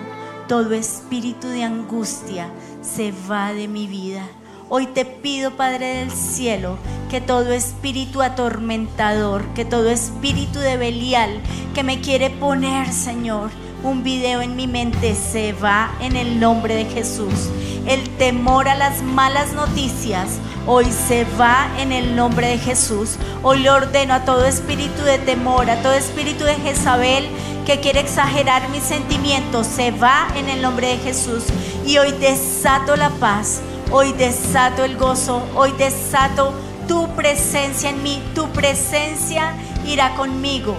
todo 0.46 0.74
espíritu 0.74 1.46
de 1.48 1.64
angustia 1.64 2.50
se 2.82 3.14
va 3.30 3.54
de 3.54 3.66
mi 3.66 3.86
vida. 3.86 4.28
Hoy 4.68 4.86
te 4.88 5.06
pido, 5.06 5.56
Padre 5.56 6.00
del 6.00 6.10
Cielo, 6.10 6.76
que 7.08 7.22
todo 7.22 7.50
espíritu 7.52 8.20
atormentador, 8.20 9.42
que 9.54 9.64
todo 9.64 9.88
espíritu 9.88 10.58
de 10.58 10.76
Belial 10.76 11.40
que 11.74 11.82
me 11.82 12.02
quiere 12.02 12.28
poner, 12.28 12.92
Señor, 12.92 13.48
un 13.82 14.02
video 14.02 14.42
en 14.42 14.54
mi 14.54 14.66
mente 14.66 15.14
se 15.14 15.54
va 15.54 15.96
en 16.02 16.14
el 16.14 16.38
nombre 16.38 16.74
de 16.74 16.84
Jesús 16.84 17.48
el 17.86 18.08
temor 18.16 18.68
a 18.68 18.74
las 18.74 19.02
malas 19.02 19.52
noticias 19.52 20.38
hoy 20.66 20.86
se 20.86 21.24
va 21.38 21.68
en 21.78 21.92
el 21.92 22.14
nombre 22.14 22.48
de 22.48 22.58
Jesús. 22.58 23.16
Hoy 23.42 23.60
le 23.60 23.70
ordeno 23.70 24.14
a 24.14 24.24
todo 24.24 24.44
espíritu 24.44 25.02
de 25.02 25.18
temor, 25.18 25.68
a 25.68 25.82
todo 25.82 25.92
espíritu 25.92 26.44
de 26.44 26.54
Jezabel 26.54 27.28
que 27.66 27.80
quiere 27.80 28.00
exagerar 28.00 28.68
mis 28.70 28.82
sentimientos, 28.82 29.66
se 29.66 29.92
va 29.92 30.28
en 30.36 30.48
el 30.48 30.62
nombre 30.62 30.88
de 30.88 30.98
Jesús. 30.98 31.44
Y 31.86 31.98
hoy 31.98 32.12
desato 32.12 32.96
la 32.96 33.10
paz, 33.10 33.60
hoy 33.90 34.12
desato 34.12 34.84
el 34.84 34.96
gozo, 34.96 35.42
hoy 35.54 35.72
desato 35.78 36.52
tu 36.88 37.08
presencia 37.14 37.90
en 37.90 38.02
mí, 38.02 38.22
tu 38.34 38.48
presencia 38.50 39.54
irá 39.86 40.14
conmigo 40.14 40.76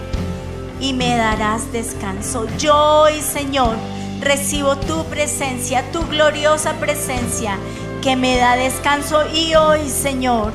y 0.80 0.94
me 0.94 1.16
darás 1.16 1.72
descanso. 1.72 2.46
Yo 2.58 2.76
hoy, 2.76 3.22
Señor, 3.22 3.76
recibo 4.24 4.78
tu 4.78 5.06
presencia, 5.06 5.84
tu 5.92 6.06
gloriosa 6.08 6.74
presencia 6.74 7.58
que 8.02 8.16
me 8.16 8.38
da 8.38 8.56
descanso 8.56 9.24
y 9.34 9.56
hoy, 9.56 9.90
Señor, 9.90 10.54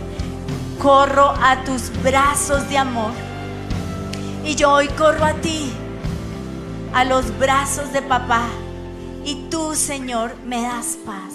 corro 0.78 1.34
a 1.40 1.64
tus 1.64 1.90
brazos 2.02 2.68
de 2.68 2.78
amor. 2.78 3.12
Y 4.44 4.54
yo 4.54 4.72
hoy 4.72 4.88
corro 4.88 5.24
a 5.24 5.34
ti, 5.34 5.72
a 6.94 7.04
los 7.04 7.36
brazos 7.38 7.92
de 7.92 8.02
papá. 8.02 8.46
Y 9.24 9.48
tú, 9.50 9.74
Señor, 9.74 10.36
me 10.46 10.62
das 10.62 10.98
paz. 11.04 11.34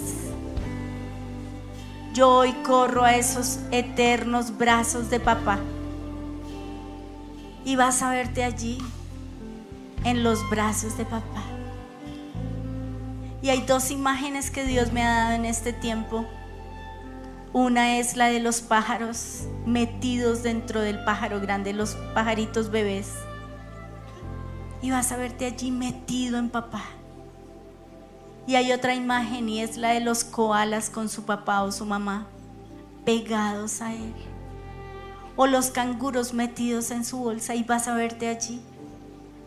Yo 2.12 2.30
hoy 2.30 2.52
corro 2.64 3.04
a 3.04 3.16
esos 3.16 3.58
eternos 3.70 4.56
brazos 4.56 5.10
de 5.10 5.20
papá. 5.20 5.58
Y 7.64 7.76
vas 7.76 8.02
a 8.02 8.10
verte 8.10 8.44
allí, 8.44 8.78
en 10.04 10.22
los 10.22 10.38
brazos 10.50 10.96
de 10.96 11.04
papá. 11.04 11.53
Y 13.44 13.50
hay 13.50 13.60
dos 13.60 13.90
imágenes 13.90 14.50
que 14.50 14.64
Dios 14.64 14.90
me 14.90 15.02
ha 15.02 15.16
dado 15.16 15.32
en 15.32 15.44
este 15.44 15.74
tiempo. 15.74 16.24
Una 17.52 17.98
es 17.98 18.16
la 18.16 18.28
de 18.28 18.40
los 18.40 18.62
pájaros 18.62 19.42
metidos 19.66 20.42
dentro 20.42 20.80
del 20.80 21.04
pájaro 21.04 21.42
grande, 21.42 21.74
los 21.74 21.94
pajaritos 22.14 22.70
bebés. 22.70 23.12
Y 24.80 24.92
vas 24.92 25.12
a 25.12 25.18
verte 25.18 25.44
allí 25.44 25.70
metido 25.70 26.38
en 26.38 26.48
papá. 26.48 26.84
Y 28.46 28.54
hay 28.54 28.72
otra 28.72 28.94
imagen 28.94 29.46
y 29.50 29.60
es 29.60 29.76
la 29.76 29.90
de 29.90 30.00
los 30.00 30.24
koalas 30.24 30.88
con 30.88 31.10
su 31.10 31.24
papá 31.24 31.64
o 31.64 31.70
su 31.70 31.84
mamá 31.84 32.26
pegados 33.04 33.82
a 33.82 33.92
él. 33.92 34.14
O 35.36 35.46
los 35.46 35.66
canguros 35.66 36.32
metidos 36.32 36.90
en 36.90 37.04
su 37.04 37.18
bolsa 37.18 37.54
y 37.54 37.62
vas 37.62 37.88
a 37.88 37.94
verte 37.94 38.26
allí. 38.28 38.62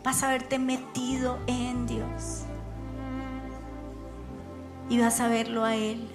Vas 0.04 0.22
a 0.22 0.28
verte 0.28 0.60
metido 0.60 1.40
en 1.48 1.88
Dios 1.88 2.44
y 4.88 4.98
vas 4.98 5.20
a 5.20 5.28
verlo 5.28 5.64
a 5.64 5.76
Él. 5.76 6.08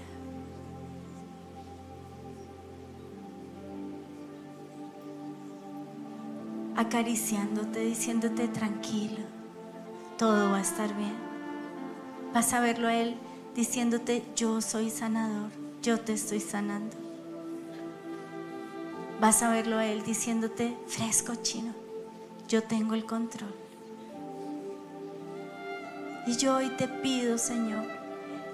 acariciándote, 6.75 7.79
diciéndote 7.79 8.47
tranquilo, 8.47 9.19
todo 10.17 10.51
va 10.51 10.57
a 10.57 10.61
estar 10.61 10.95
bien. 10.95 11.15
Vas 12.33 12.53
a 12.53 12.59
verlo 12.59 12.87
a 12.87 12.95
Él 12.95 13.15
diciéndote, 13.55 14.23
yo 14.35 14.61
soy 14.61 14.89
sanador, 14.89 15.51
yo 15.81 15.99
te 15.99 16.13
estoy 16.13 16.39
sanando. 16.39 16.95
Vas 19.21 19.43
a 19.43 19.51
verlo 19.51 19.77
a 19.77 19.85
Él 19.85 20.03
diciéndote, 20.03 20.75
fresco 20.87 21.35
chino, 21.35 21.73
yo 22.47 22.63
tengo 22.63 22.95
el 22.95 23.05
control. 23.05 23.53
Y 26.25 26.37
yo 26.37 26.55
hoy 26.55 26.69
te 26.77 26.87
pido, 26.87 27.37
Señor, 27.37 27.85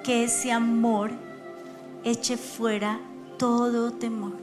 que 0.03 0.23
ese 0.23 0.51
amor 0.51 1.11
eche 2.03 2.37
fuera 2.37 2.99
todo 3.37 3.91
temor, 3.91 4.37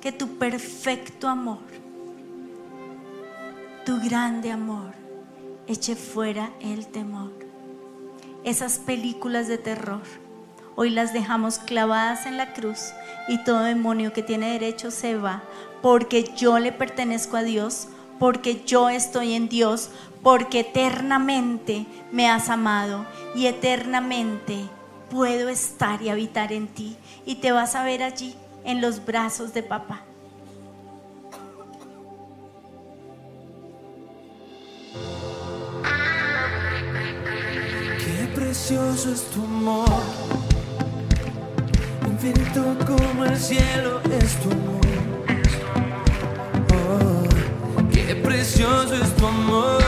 que 0.00 0.12
tu 0.12 0.38
perfecto 0.38 1.28
amor, 1.28 1.58
tu 3.84 4.00
grande 4.00 4.50
amor, 4.50 4.92
eche 5.66 5.96
fuera 5.96 6.50
el 6.60 6.86
temor. 6.86 7.32
Esas 8.44 8.78
películas 8.78 9.48
de 9.48 9.58
terror, 9.58 10.02
hoy 10.76 10.90
las 10.90 11.12
dejamos 11.12 11.58
clavadas 11.58 12.26
en 12.26 12.36
la 12.36 12.52
cruz 12.52 12.92
y 13.28 13.42
todo 13.44 13.60
demonio 13.64 14.12
que 14.12 14.22
tiene 14.22 14.52
derecho 14.52 14.90
se 14.90 15.16
va, 15.16 15.42
porque 15.82 16.30
yo 16.36 16.58
le 16.58 16.72
pertenezco 16.72 17.36
a 17.36 17.42
Dios, 17.42 17.88
porque 18.18 18.62
yo 18.64 18.88
estoy 18.88 19.32
en 19.32 19.48
Dios, 19.48 19.90
porque 20.22 20.60
eternamente 20.60 21.86
me 22.12 22.28
has 22.28 22.48
amado 22.48 23.04
y 23.34 23.46
eternamente 23.46 24.68
puedo 25.14 25.48
estar 25.48 26.02
y 26.02 26.08
habitar 26.08 26.52
en 26.52 26.66
ti 26.66 26.96
y 27.24 27.36
te 27.36 27.52
vas 27.52 27.76
a 27.76 27.84
ver 27.84 28.02
allí 28.02 28.34
en 28.64 28.80
los 28.80 29.04
brazos 29.04 29.54
de 29.54 29.62
papá. 29.62 30.02
Qué 38.04 38.28
precioso 38.34 39.12
es 39.12 39.22
tu 39.30 39.44
amor, 39.44 39.88
infinito 42.10 42.76
como 42.84 43.24
el 43.24 43.36
cielo 43.36 44.00
es 44.20 44.34
tu 44.40 44.50
amor. 44.50 44.80
Oh, 46.74 47.88
qué 47.92 48.16
precioso 48.16 48.94
es 48.96 49.14
tu 49.14 49.26
amor. 49.28 49.84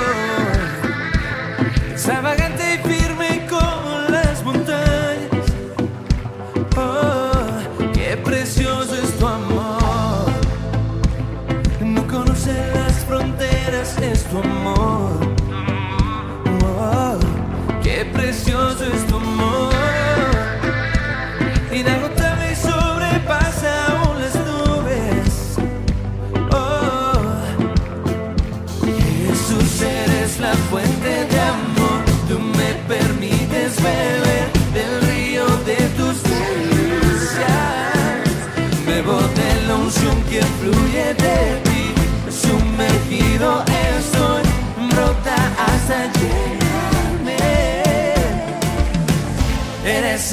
someone 14.43 14.86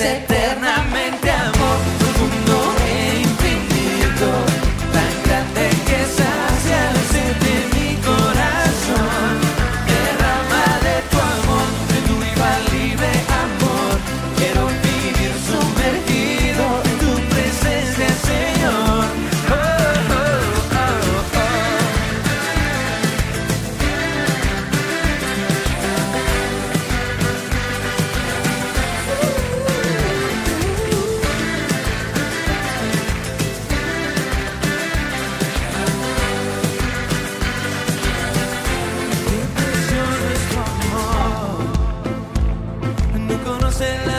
eterna. 0.04 0.93
say 43.74 44.13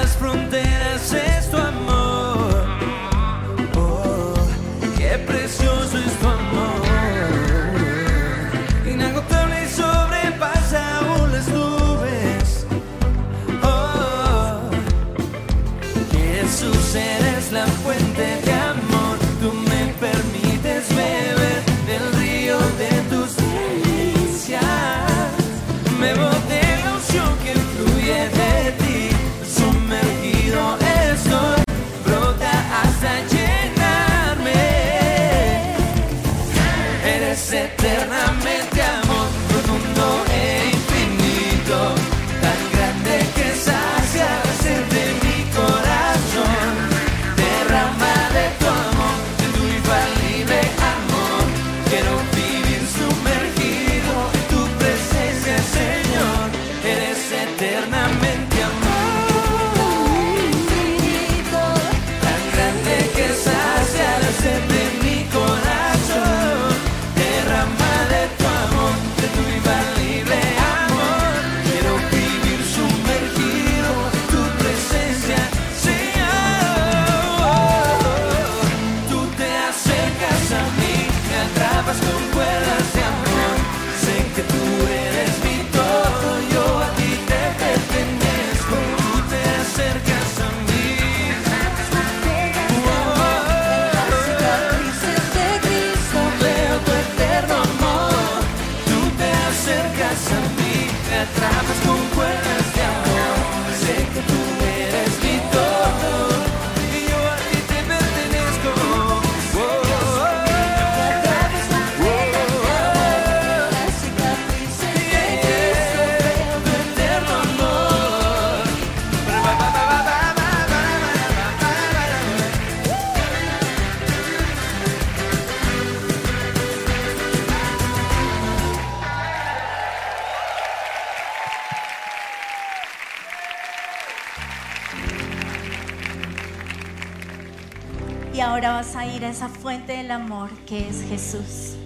del 139.82 140.10
amor 140.10 140.50
que 140.66 140.88
es 140.88 141.02
Jesús. 141.02 141.76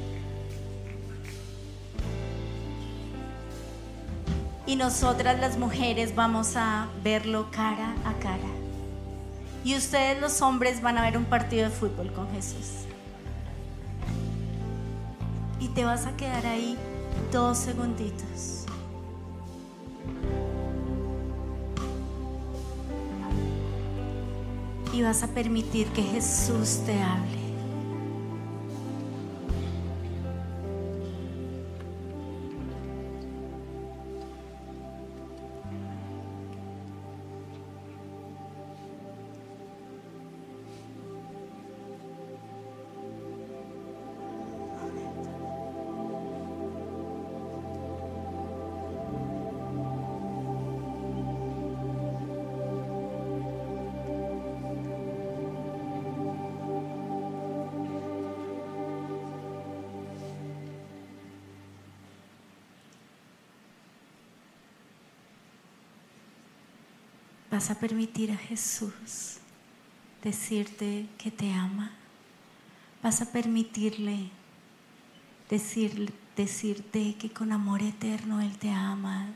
Y 4.66 4.76
nosotras 4.76 5.40
las 5.40 5.56
mujeres 5.56 6.14
vamos 6.14 6.54
a 6.56 6.88
verlo 7.02 7.50
cara 7.50 7.94
a 8.04 8.12
cara. 8.14 8.48
Y 9.64 9.74
ustedes 9.74 10.20
los 10.20 10.42
hombres 10.42 10.82
van 10.82 10.98
a 10.98 11.02
ver 11.02 11.16
un 11.16 11.24
partido 11.24 11.64
de 11.64 11.70
fútbol 11.70 12.12
con 12.12 12.30
Jesús. 12.30 12.84
Y 15.58 15.68
te 15.68 15.84
vas 15.84 16.06
a 16.06 16.16
quedar 16.16 16.46
ahí 16.46 16.76
dos 17.32 17.58
segunditos. 17.58 18.66
Y 24.92 25.02
vas 25.02 25.22
a 25.22 25.28
permitir 25.28 25.86
que 25.88 26.02
Jesús 26.02 26.80
te 26.84 27.02
hable. 27.02 27.37
Vas 67.58 67.70
a 67.72 67.80
permitir 67.80 68.30
a 68.30 68.36
Jesús 68.36 69.38
decirte 70.22 71.08
que 71.18 71.32
te 71.32 71.52
ama. 71.52 71.90
Vas 73.02 73.20
a 73.20 73.32
permitirle 73.32 74.30
decir, 75.50 76.14
decirte 76.36 77.16
que 77.16 77.32
con 77.32 77.50
amor 77.50 77.82
eterno 77.82 78.40
Él 78.40 78.56
te 78.58 78.70
ama. 78.70 79.26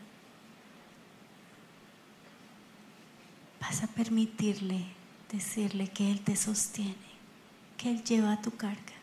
Vas 3.61 3.83
a 3.83 3.89
permitirle 3.89 4.85
decirle 5.33 5.89
que 5.89 6.13
Él 6.13 6.21
te 6.21 6.37
sostiene, 6.37 6.95
que 7.77 7.91
Él 7.91 8.05
lleva 8.05 8.41
tu 8.41 8.53
carga, 8.53 9.01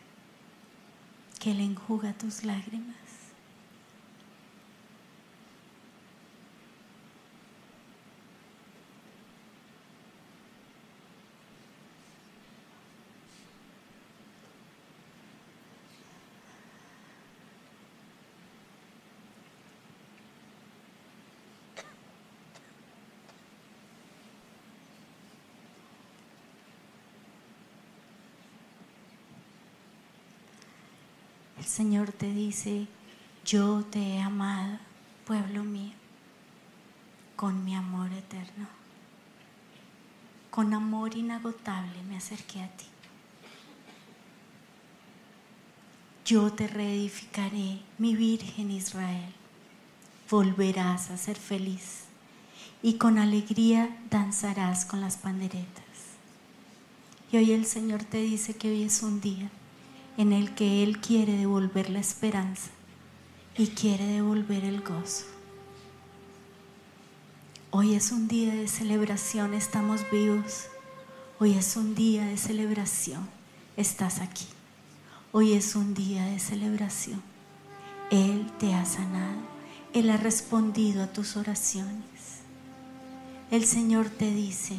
que 1.38 1.50
Él 1.50 1.60
enjuga 1.60 2.14
tus 2.14 2.42
lágrimas. 2.42 2.96
El 31.60 31.66
Señor 31.80 32.12
te 32.12 32.30
dice, 32.30 32.86
yo 33.42 33.82
te 33.90 34.00
he 34.00 34.20
amado, 34.20 34.76
pueblo 35.24 35.64
mío, 35.64 35.94
con 37.36 37.64
mi 37.64 37.74
amor 37.74 38.12
eterno. 38.12 38.68
Con 40.50 40.74
amor 40.74 41.16
inagotable 41.16 42.02
me 42.06 42.18
acerqué 42.18 42.60
a 42.60 42.68
ti. 42.68 42.84
Yo 46.26 46.52
te 46.52 46.66
reedificaré, 46.66 47.80
mi 47.96 48.14
Virgen 48.14 48.70
Israel. 48.70 49.32
Volverás 50.28 51.08
a 51.08 51.16
ser 51.16 51.38
feliz 51.38 52.02
y 52.82 52.98
con 52.98 53.16
alegría 53.16 53.88
danzarás 54.10 54.84
con 54.84 55.00
las 55.00 55.16
panderetas. 55.16 55.96
Y 57.32 57.38
hoy 57.38 57.52
el 57.52 57.64
Señor 57.64 58.04
te 58.04 58.20
dice 58.20 58.54
que 58.54 58.68
hoy 58.68 58.82
es 58.82 59.02
un 59.02 59.22
día 59.22 59.50
en 60.16 60.32
el 60.32 60.54
que 60.54 60.82
Él 60.82 61.00
quiere 61.00 61.36
devolver 61.36 61.90
la 61.90 62.00
esperanza 62.00 62.70
y 63.56 63.68
quiere 63.68 64.06
devolver 64.06 64.64
el 64.64 64.80
gozo. 64.80 65.26
Hoy 67.70 67.94
es 67.94 68.10
un 68.10 68.26
día 68.26 68.54
de 68.54 68.66
celebración, 68.66 69.54
estamos 69.54 70.00
vivos. 70.10 70.66
Hoy 71.38 71.54
es 71.54 71.76
un 71.76 71.94
día 71.94 72.26
de 72.26 72.36
celebración, 72.36 73.28
estás 73.76 74.20
aquí. 74.20 74.46
Hoy 75.32 75.52
es 75.52 75.76
un 75.76 75.94
día 75.94 76.24
de 76.26 76.38
celebración. 76.40 77.22
Él 78.10 78.50
te 78.58 78.74
ha 78.74 78.84
sanado, 78.84 79.38
Él 79.94 80.10
ha 80.10 80.16
respondido 80.16 81.04
a 81.04 81.12
tus 81.12 81.36
oraciones. 81.36 82.40
El 83.52 83.64
Señor 83.64 84.08
te 84.08 84.32
dice 84.32 84.76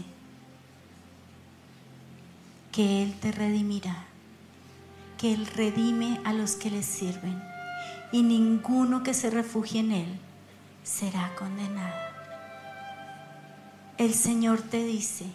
que 2.72 3.04
Él 3.04 3.16
te 3.20 3.32
redimirá 3.32 4.11
que 5.22 5.32
Él 5.32 5.45
redime 5.45 6.19
a 6.26 6.34
los 6.34 6.55
que 6.55 6.72
le 6.72 6.82
sirven 6.82 7.39
y 8.11 8.24
ninguno 8.24 9.03
que 9.03 9.13
se 9.13 9.30
refugie 9.30 9.82
en 9.82 9.91
Él 9.91 10.19
será 10.84 11.32
condenado. 11.38 11.93
El 13.99 14.15
Señor 14.15 14.63
te 14.63 14.84
dice, 14.84 15.26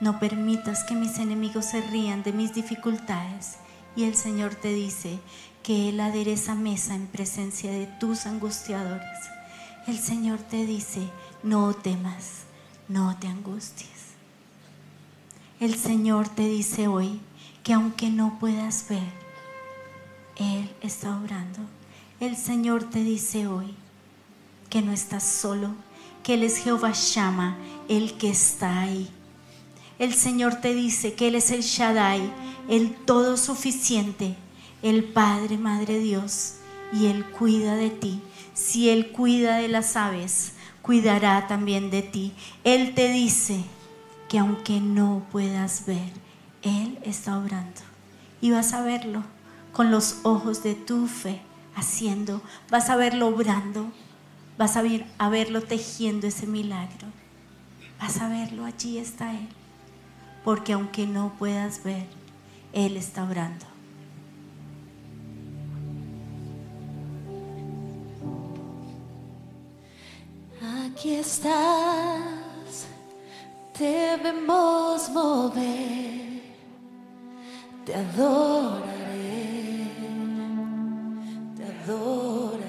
no 0.00 0.18
permitas 0.18 0.84
que 0.84 0.94
mis 0.94 1.18
enemigos 1.18 1.66
se 1.66 1.82
rían 1.82 2.22
de 2.22 2.32
mis 2.32 2.54
dificultades. 2.54 3.58
Y 3.94 4.04
el 4.04 4.14
Señor 4.14 4.54
te 4.54 4.72
dice 4.72 5.18
que 5.62 5.90
Él 5.90 6.00
adereza 6.00 6.54
mesa 6.54 6.94
en 6.94 7.06
presencia 7.06 7.70
de 7.70 7.86
tus 7.86 8.24
angustiadores. 8.24 9.18
El 9.86 9.98
Señor 9.98 10.38
te 10.38 10.64
dice, 10.64 11.10
no 11.42 11.74
temas, 11.74 12.44
no 12.88 13.16
te 13.18 13.28
angusties. 13.28 13.93
El 15.60 15.76
Señor 15.76 16.28
te 16.28 16.48
dice 16.48 16.88
hoy 16.88 17.20
que 17.62 17.74
aunque 17.74 18.10
no 18.10 18.38
puedas 18.40 18.86
ver, 18.88 19.12
Él 20.36 20.68
está 20.80 21.16
obrando. 21.16 21.60
El 22.18 22.36
Señor 22.36 22.90
te 22.90 23.04
dice 23.04 23.46
hoy 23.46 23.72
que 24.68 24.82
no 24.82 24.90
estás 24.90 25.22
solo, 25.22 25.70
que 26.24 26.34
Él 26.34 26.42
es 26.42 26.58
Jehová 26.58 26.90
Shama, 26.92 27.56
el 27.88 28.14
que 28.14 28.30
está 28.30 28.80
ahí. 28.80 29.08
El 30.00 30.12
Señor 30.12 30.56
te 30.56 30.74
dice 30.74 31.14
que 31.14 31.28
Él 31.28 31.36
es 31.36 31.52
el 31.52 31.62
Shaddai, 31.62 32.32
el 32.68 32.92
todo 32.92 33.36
suficiente, 33.36 34.34
el 34.82 35.04
Padre, 35.04 35.56
Madre 35.56 36.00
Dios, 36.00 36.54
y 36.92 37.06
Él 37.06 37.24
cuida 37.26 37.76
de 37.76 37.90
ti. 37.90 38.20
Si 38.54 38.90
Él 38.90 39.12
cuida 39.12 39.58
de 39.58 39.68
las 39.68 39.94
aves, 39.94 40.52
cuidará 40.82 41.46
también 41.46 41.90
de 41.90 42.02
ti. 42.02 42.32
Él 42.64 42.92
te 42.94 43.12
dice, 43.12 43.64
que 44.34 44.40
aunque 44.40 44.80
no 44.80 45.24
puedas 45.30 45.86
ver, 45.86 46.10
Él 46.62 46.98
está 47.04 47.38
obrando. 47.38 47.82
Y 48.40 48.50
vas 48.50 48.72
a 48.72 48.82
verlo 48.82 49.22
con 49.72 49.92
los 49.92 50.22
ojos 50.24 50.64
de 50.64 50.74
tu 50.74 51.06
fe 51.06 51.40
haciendo, 51.76 52.42
vas 52.68 52.90
a 52.90 52.96
verlo 52.96 53.28
obrando, 53.28 53.92
vas 54.58 54.76
a, 54.76 54.82
ver, 54.82 55.06
a 55.18 55.28
verlo 55.28 55.62
tejiendo 55.62 56.26
ese 56.26 56.48
milagro. 56.48 57.06
Vas 58.00 58.20
a 58.20 58.28
verlo, 58.28 58.64
allí 58.64 58.98
está 58.98 59.30
Él. 59.34 59.46
Porque 60.42 60.72
aunque 60.72 61.06
no 61.06 61.32
puedas 61.38 61.84
ver, 61.84 62.08
Él 62.72 62.96
está 62.96 63.22
obrando. 63.22 63.66
Aquí 70.90 71.14
está 71.14 72.43
debemos 73.78 75.08
mover, 75.10 76.42
te 77.84 77.94
adoraré, 77.94 79.88
te 81.56 81.64
adoraré. 81.64 82.64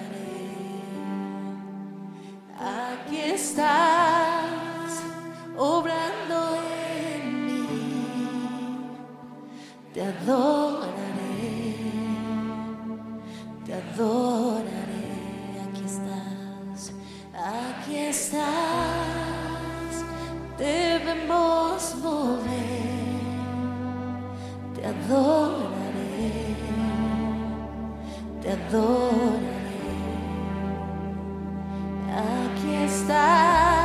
Aquí 2.57 3.17
estás 3.17 5.03
obrando 5.55 6.57
en 7.13 7.45
mí, 7.45 7.67
te 9.93 10.01
adoraré, 10.01 11.75
te 13.65 13.73
adoraré. 13.73 14.73
Aquí 15.69 15.83
estás, 15.85 16.93
aquí 17.33 17.95
estás 17.97 19.04
debemos 20.57 21.95
mover, 22.01 22.95
Te 24.73 24.85
adoraré, 24.85 26.55
te 28.41 28.51
adoraré. 28.51 29.55
Aquí 32.11 32.73
estás. 32.85 33.84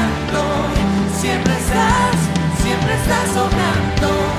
todo. 4.01 4.30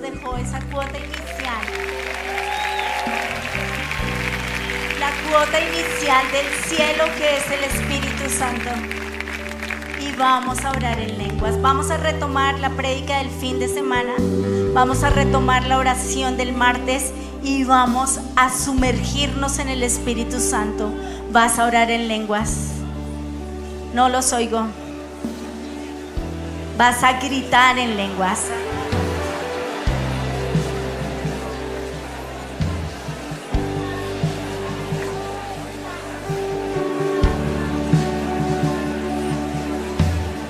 Dejó 0.00 0.36
esa 0.36 0.60
cuota 0.70 0.98
inicial. 0.98 1.64
La 4.98 5.10
cuota 5.28 5.60
inicial 5.60 6.24
del 6.32 6.46
cielo 6.66 7.04
que 7.18 7.36
es 7.36 7.50
el 7.50 7.64
Espíritu 7.64 8.30
Santo. 8.30 8.70
Y 10.00 10.16
vamos 10.16 10.64
a 10.64 10.70
orar 10.70 10.98
en 10.98 11.18
lenguas. 11.18 11.60
Vamos 11.60 11.90
a 11.90 11.96
retomar 11.96 12.58
la 12.58 12.70
prédica 12.70 13.18
del 13.18 13.30
fin 13.30 13.58
de 13.58 13.68
semana. 13.68 14.12
Vamos 14.72 15.02
a 15.04 15.10
retomar 15.10 15.66
la 15.66 15.78
oración 15.78 16.36
del 16.36 16.52
martes 16.52 17.12
y 17.42 17.64
vamos 17.64 18.20
a 18.36 18.50
sumergirnos 18.50 19.58
en 19.58 19.68
el 19.68 19.82
Espíritu 19.82 20.40
Santo. 20.40 20.90
Vas 21.30 21.58
a 21.58 21.66
orar 21.66 21.90
en 21.90 22.08
lenguas. 22.08 22.70
No 23.92 24.08
los 24.08 24.32
oigo. 24.32 24.66
Vas 26.76 27.04
a 27.04 27.20
gritar 27.20 27.78
en 27.78 27.96
lenguas. 27.96 28.40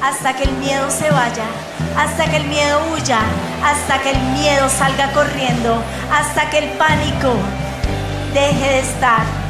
Hasta 0.05 0.37
que 0.37 0.45
el 0.45 0.53
miedo 0.59 0.91
se 0.91 1.11
vaya, 1.11 1.47
hasta 1.97 2.27
que 2.27 2.37
el 2.37 2.45
miedo 2.45 2.79
huya, 2.93 3.21
hasta 3.65 4.03
que 4.03 4.11
el 4.11 4.21
miedo 4.39 4.69
salga 4.69 5.11
corriendo, 5.13 5.83
hasta 6.13 6.51
que 6.51 6.59
el 6.59 6.69
pánico 6.77 7.33
deje 8.35 8.69
de 8.69 8.81
estar. 8.81 9.44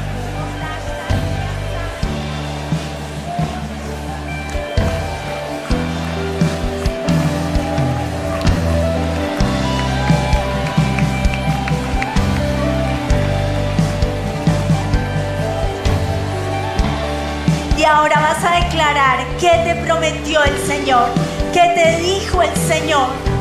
Vas 18.34 18.44
a 18.44 18.64
declarar 18.64 19.26
qué 19.38 19.50
te 19.64 19.74
prometió 19.84 20.42
el 20.42 20.58
Señor, 20.66 21.08
qué 21.52 21.72
te 21.74 22.02
dijo 22.02 22.42
el 22.42 22.54
Señor. 22.56 23.33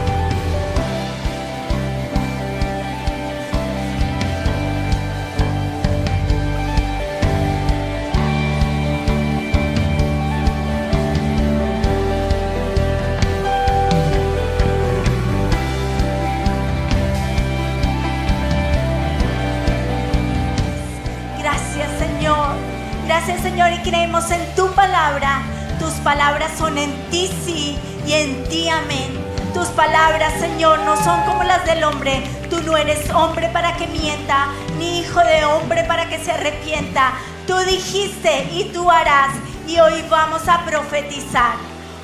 Palabras 26.04 26.52
son 26.58 26.78
en 26.78 26.92
ti 27.10 27.30
sí 27.46 27.78
y 28.06 28.14
en 28.14 28.44
ti 28.50 28.68
amén. 28.70 29.24
Tus 29.54 29.68
palabras, 29.70 30.34
Señor, 30.40 30.80
no 30.80 30.98
son 30.98 31.22
como 31.26 31.44
las 31.44 31.66
del 31.66 31.84
hombre. 31.84 32.24
Tú 32.50 32.62
no 32.64 32.76
eres 32.76 33.10
hombre 33.12 33.50
para 33.50 33.76
que 33.78 33.88
mienta, 33.88 34.48
ni 34.78 35.00
hijo 35.00 35.20
de 35.20 35.46
hombre 35.46 35.84
para 35.84 36.10
que 36.10 36.18
se 36.18 36.32
arrepienta. 36.32 37.14
Tú 37.48 37.56
dijiste 37.60 38.50
y 38.52 38.66
tú 38.74 38.90
harás. 38.90 39.36
Y 39.68 39.80
hoy 39.80 40.04
vamos 40.10 40.48
a 40.48 40.66
profetizar. 40.66 41.56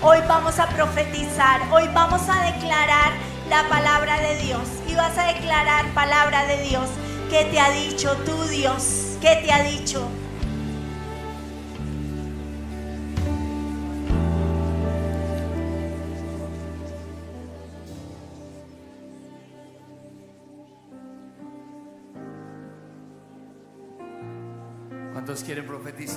Hoy 0.02 0.20
vamos 0.28 0.60
a 0.60 0.68
profetizar. 0.68 1.62
Hoy 1.72 1.89
vamos 1.93 2.22
a 2.30 2.54
declarar 2.54 3.12
la 3.50 3.68
palabra 3.68 4.20
de 4.20 4.38
Dios. 4.38 4.62
Y 4.88 4.95
vas 4.95 5.18
a 5.18 5.26
declarar 5.26 5.86
palabra 5.93 6.45
de 6.45 6.62
Dios. 6.64 6.88
¿Qué 7.30 7.45
te 7.45 7.60
ha 7.60 7.72
dicho 7.72 8.16
tu 8.26 8.43
Dios? 8.45 9.18
¿Qué 9.22 9.41
te 9.43 9.52
ha 9.52 9.64
dicho? 9.64 10.08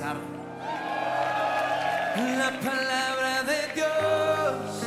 La 0.01 0.11
palabra 2.61 3.43
de 3.43 3.75
Dios 3.75 4.87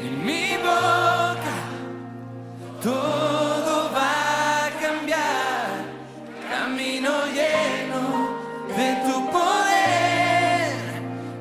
en 0.00 0.24
mi 0.24 0.56
boca, 0.56 1.56
todo 2.82 3.90
va 3.92 4.64
a 4.64 4.70
cambiar. 4.80 5.84
Camino 6.50 7.26
lleno 7.26 8.02
de 8.74 8.88
tu 9.06 9.30
poder, 9.30 10.72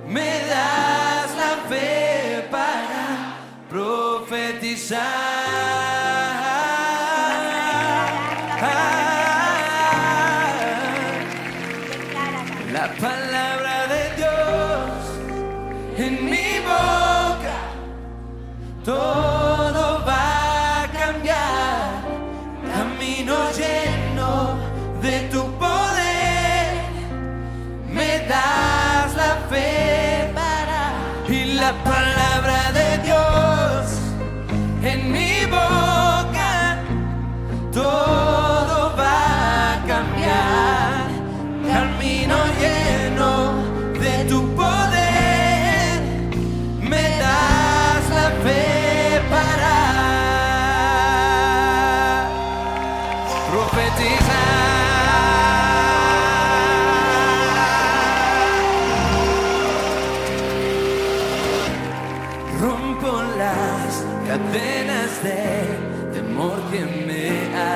me 0.05 0.41
das 0.49 1.29
la 1.37 1.53
fe 1.69 2.45
para 2.51 3.37
profetizar. 3.69 5.36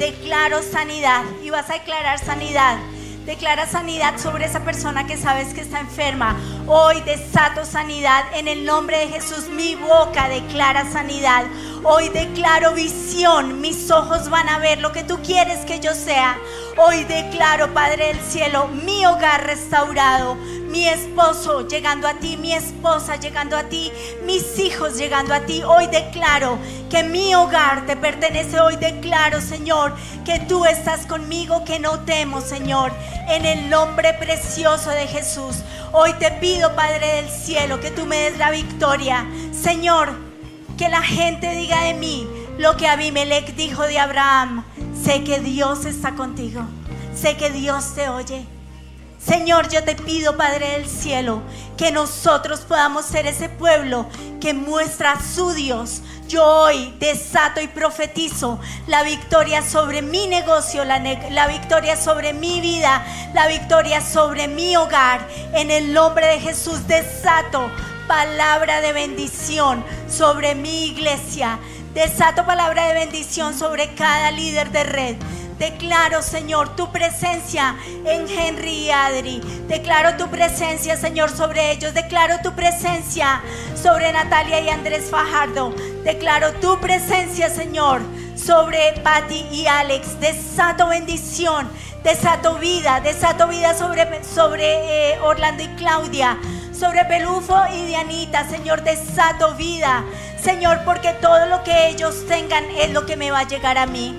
Declaro 0.00 0.62
sanidad. 0.62 1.24
Y 1.42 1.50
vas 1.50 1.68
a 1.68 1.74
declarar 1.74 2.18
sanidad. 2.18 2.78
Declara 3.26 3.66
sanidad 3.66 4.18
sobre 4.18 4.46
esa 4.46 4.64
persona 4.64 5.06
que 5.06 5.18
sabes 5.18 5.52
que 5.52 5.60
está 5.60 5.78
enferma. 5.78 6.40
Hoy 6.66 7.02
desato 7.02 7.66
sanidad 7.66 8.24
en 8.34 8.48
el 8.48 8.64
nombre 8.64 8.98
de 8.98 9.08
Jesús. 9.08 9.50
Mi 9.50 9.74
boca 9.74 10.30
declara 10.30 10.90
sanidad. 10.90 11.44
Hoy 11.82 12.10
declaro 12.10 12.74
visión. 12.74 13.60
Mis 13.62 13.90
ojos 13.90 14.28
van 14.28 14.48
a 14.50 14.58
ver 14.58 14.80
lo 14.80 14.92
que 14.92 15.02
tú 15.02 15.18
quieres 15.22 15.64
que 15.64 15.80
yo 15.80 15.94
sea. 15.94 16.38
Hoy 16.76 17.04
declaro, 17.04 17.72
Padre 17.72 18.08
del 18.08 18.20
cielo, 18.20 18.68
mi 18.68 19.06
hogar 19.06 19.46
restaurado. 19.46 20.34
Mi 20.68 20.86
esposo 20.86 21.66
llegando 21.66 22.06
a 22.06 22.14
ti, 22.14 22.36
mi 22.36 22.52
esposa 22.52 23.16
llegando 23.16 23.56
a 23.56 23.64
ti, 23.64 23.90
mis 24.24 24.58
hijos 24.58 24.98
llegando 24.98 25.34
a 25.34 25.40
ti. 25.40 25.62
Hoy 25.62 25.86
declaro 25.86 26.58
que 26.90 27.02
mi 27.02 27.34
hogar 27.34 27.86
te 27.86 27.96
pertenece. 27.96 28.60
Hoy 28.60 28.76
declaro, 28.76 29.40
Señor, 29.40 29.96
que 30.26 30.38
tú 30.40 30.66
estás 30.66 31.06
conmigo, 31.06 31.64
que 31.64 31.78
no 31.78 32.00
temo, 32.00 32.42
Señor. 32.42 32.92
En 33.28 33.46
el 33.46 33.70
nombre 33.70 34.12
precioso 34.14 34.90
de 34.90 35.06
Jesús. 35.06 35.56
Hoy 35.92 36.12
te 36.14 36.30
pido, 36.32 36.76
Padre 36.76 37.16
del 37.16 37.30
cielo, 37.30 37.80
que 37.80 37.90
tú 37.90 38.04
me 38.04 38.16
des 38.18 38.38
la 38.38 38.50
victoria. 38.50 39.26
Señor, 39.52 40.29
que 40.80 40.88
la 40.88 41.02
gente 41.02 41.54
diga 41.56 41.84
de 41.84 41.92
mí 41.92 42.26
lo 42.56 42.74
que 42.78 42.88
Abimelech 42.88 43.54
dijo 43.54 43.82
de 43.82 43.98
Abraham. 43.98 44.64
Sé 45.04 45.22
que 45.24 45.38
Dios 45.38 45.84
está 45.84 46.14
contigo. 46.14 46.62
Sé 47.14 47.36
que 47.36 47.50
Dios 47.50 47.94
te 47.94 48.08
oye. 48.08 48.46
Señor, 49.18 49.68
yo 49.68 49.84
te 49.84 49.94
pido, 49.94 50.38
Padre 50.38 50.70
del 50.70 50.88
cielo, 50.88 51.42
que 51.76 51.92
nosotros 51.92 52.60
podamos 52.60 53.04
ser 53.04 53.26
ese 53.26 53.50
pueblo 53.50 54.06
que 54.40 54.54
muestra 54.54 55.12
a 55.12 55.22
su 55.22 55.52
Dios. 55.52 56.00
Yo 56.26 56.46
hoy 56.46 56.94
desato 56.98 57.60
y 57.60 57.68
profetizo 57.68 58.58
la 58.86 59.02
victoria 59.02 59.62
sobre 59.62 60.00
mi 60.00 60.28
negocio, 60.28 60.86
la, 60.86 60.98
la 60.98 61.46
victoria 61.46 61.94
sobre 61.94 62.32
mi 62.32 62.62
vida, 62.62 63.04
la 63.34 63.48
victoria 63.48 64.00
sobre 64.00 64.48
mi 64.48 64.74
hogar. 64.78 65.28
En 65.52 65.70
el 65.70 65.92
nombre 65.92 66.26
de 66.26 66.40
Jesús 66.40 66.86
desato 66.86 67.70
palabra 68.10 68.80
de 68.80 68.92
bendición 68.92 69.84
sobre 70.08 70.56
mi 70.56 70.86
iglesia. 70.86 71.60
Desato 71.94 72.44
palabra 72.44 72.88
de 72.88 72.94
bendición 72.94 73.56
sobre 73.56 73.94
cada 73.94 74.32
líder 74.32 74.72
de 74.72 74.82
red. 74.82 75.16
Declaro, 75.60 76.20
Señor, 76.20 76.74
tu 76.74 76.90
presencia 76.90 77.76
en 78.04 78.28
Henry 78.28 78.86
y 78.86 78.90
Adri. 78.90 79.40
Declaro 79.68 80.16
tu 80.16 80.28
presencia, 80.28 80.96
Señor, 80.96 81.30
sobre 81.30 81.70
ellos. 81.70 81.94
Declaro 81.94 82.40
tu 82.42 82.52
presencia 82.56 83.42
sobre 83.80 84.12
Natalia 84.12 84.58
y 84.58 84.70
Andrés 84.70 85.08
Fajardo. 85.08 85.72
Declaro 86.02 86.52
tu 86.54 86.80
presencia, 86.80 87.48
Señor, 87.48 88.00
sobre 88.34 88.92
Patty 89.04 89.46
y 89.52 89.68
Alex. 89.68 90.18
Desato 90.18 90.88
bendición, 90.88 91.70
desato 92.02 92.56
vida, 92.56 92.98
desato 92.98 93.46
vida 93.46 93.72
sobre, 93.72 94.24
sobre 94.24 95.12
eh, 95.12 95.20
Orlando 95.20 95.62
y 95.62 95.68
Claudia 95.76 96.36
sobre 96.80 97.04
Pelufo 97.04 97.60
y 97.74 97.84
Dianita, 97.84 98.48
Señor, 98.48 98.82
desato 98.82 99.54
vida, 99.54 100.02
Señor, 100.42 100.80
porque 100.86 101.12
todo 101.12 101.44
lo 101.44 101.62
que 101.62 101.88
ellos 101.88 102.26
tengan 102.26 102.64
es 102.70 102.90
lo 102.90 103.04
que 103.04 103.18
me 103.18 103.30
va 103.30 103.40
a 103.40 103.46
llegar 103.46 103.76
a 103.76 103.84
mí. 103.84 104.18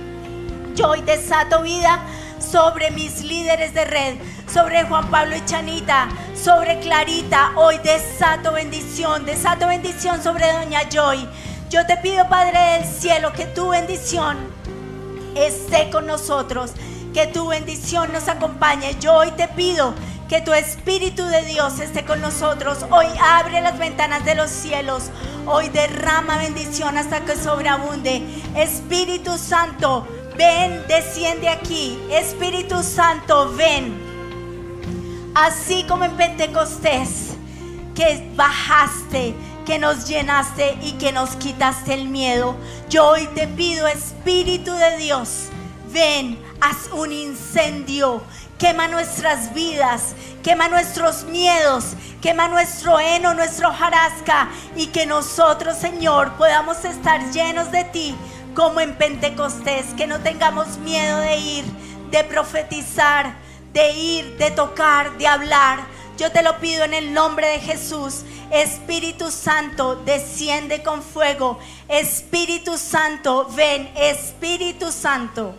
Yo 0.76 0.90
hoy 0.90 1.02
desato 1.02 1.64
vida 1.64 2.04
sobre 2.38 2.92
mis 2.92 3.24
líderes 3.24 3.74
de 3.74 3.84
red, 3.86 4.16
sobre 4.48 4.84
Juan 4.84 5.10
Pablo 5.10 5.36
y 5.36 5.44
Chanita, 5.44 6.08
sobre 6.36 6.80
Clarita. 6.82 7.54
Hoy 7.56 7.80
desato 7.80 8.52
bendición, 8.52 9.26
desato 9.26 9.66
bendición 9.66 10.22
sobre 10.22 10.54
Doña 10.54 10.88
Joy. 10.88 11.28
Yo 11.72 11.88
te 11.88 11.98
pido, 11.98 12.30
Padre 12.30 12.60
del 12.60 12.86
cielo, 12.86 13.34
que 13.34 13.46
tu 13.46 13.70
bendición 13.70 14.38
esté 15.34 15.90
con 15.90 16.06
nosotros, 16.06 16.74
que 17.12 17.26
tu 17.26 17.48
bendición 17.48 18.14
nos 18.14 18.28
acompañe. 18.28 18.96
Yo 19.00 19.16
hoy 19.16 19.32
te 19.32 19.48
pido 19.48 19.96
que 20.32 20.40
tu 20.40 20.54
Espíritu 20.54 21.26
de 21.26 21.44
Dios 21.44 21.82
esté 21.82 22.06
con 22.06 22.22
nosotros. 22.22 22.86
Hoy 22.90 23.06
abre 23.22 23.60
las 23.60 23.78
ventanas 23.78 24.24
de 24.24 24.34
los 24.34 24.50
cielos. 24.50 25.10
Hoy 25.46 25.68
derrama 25.68 26.38
bendición 26.38 26.98
hasta 26.98 27.26
que 27.26 27.36
sobreabunde. 27.36 28.24
Espíritu 28.56 29.38
Santo, 29.38 30.08
ven, 30.38 30.88
desciende 30.88 31.50
aquí. 31.50 32.00
Espíritu 32.10 32.82
Santo, 32.82 33.54
ven. 33.58 33.94
Así 35.36 35.84
como 35.84 36.06
en 36.06 36.16
Pentecostés, 36.16 37.32
que 37.94 38.32
bajaste, 38.34 39.36
que 39.66 39.80
nos 39.80 40.08
llenaste 40.08 40.78
y 40.82 40.94
que 40.94 41.12
nos 41.12 41.32
quitaste 41.32 41.94
el 41.94 42.08
miedo. 42.08 42.56
Yo 42.90 43.06
hoy 43.10 43.28
te 43.36 43.50
pido, 43.50 43.86
Espíritu 43.86 44.72
de 44.72 44.96
Dios, 44.96 45.48
ven, 45.92 46.40
haz 46.62 46.90
un 46.94 47.12
incendio, 47.12 48.22
quema 48.62 48.88
nuestras 48.88 49.56
vidas, 49.56 50.14
quema 50.44 50.68
nuestros 50.68 51.24
miedos, 51.24 51.96
quema 52.22 52.48
nuestro 52.48 53.00
heno, 53.00 53.34
nuestro 53.34 53.74
jarasca 53.74 54.50
y 54.76 54.86
que 54.88 55.08
nosotros, 55.08 55.76
Señor, 55.80 56.34
podamos 56.34 56.86
estar 56.86 57.32
llenos 57.32 57.72
de 57.72 57.86
ti 57.86 58.16
como 58.54 58.80
en 58.80 58.94
Pentecostés, 58.94 59.88
que 59.98 60.06
no 60.06 60.20
tengamos 60.20 60.78
miedo 60.78 61.18
de 61.18 61.38
ir, 61.38 61.66
de 62.12 62.24
profetizar, 62.24 63.34
de 63.74 63.94
ir, 63.94 64.38
de 64.38 64.52
tocar, 64.52 65.18
de 65.18 65.26
hablar. 65.26 65.80
Yo 66.20 66.32
te 66.32 66.44
lo 66.44 66.60
pido 66.60 66.84
en 66.84 66.94
el 66.94 67.16
nombre 67.16 67.48
de 67.48 67.60
Jesús. 67.62 68.26
Espíritu 68.52 69.32
Santo, 69.32 69.96
desciende 69.96 70.84
con 70.84 71.02
fuego. 71.02 71.58
Espíritu 71.88 72.78
Santo, 72.78 73.50
ven. 73.56 73.90
Espíritu 73.96 74.92
Santo. 74.92 75.56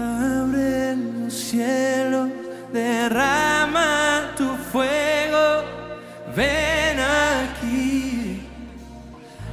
Abre 0.00 0.94
los 0.94 1.34
cielos, 1.34 2.28
derrama 2.72 4.30
tu 4.36 4.54
fuego, 4.70 5.64
ven 6.36 7.00
aquí, 7.00 8.46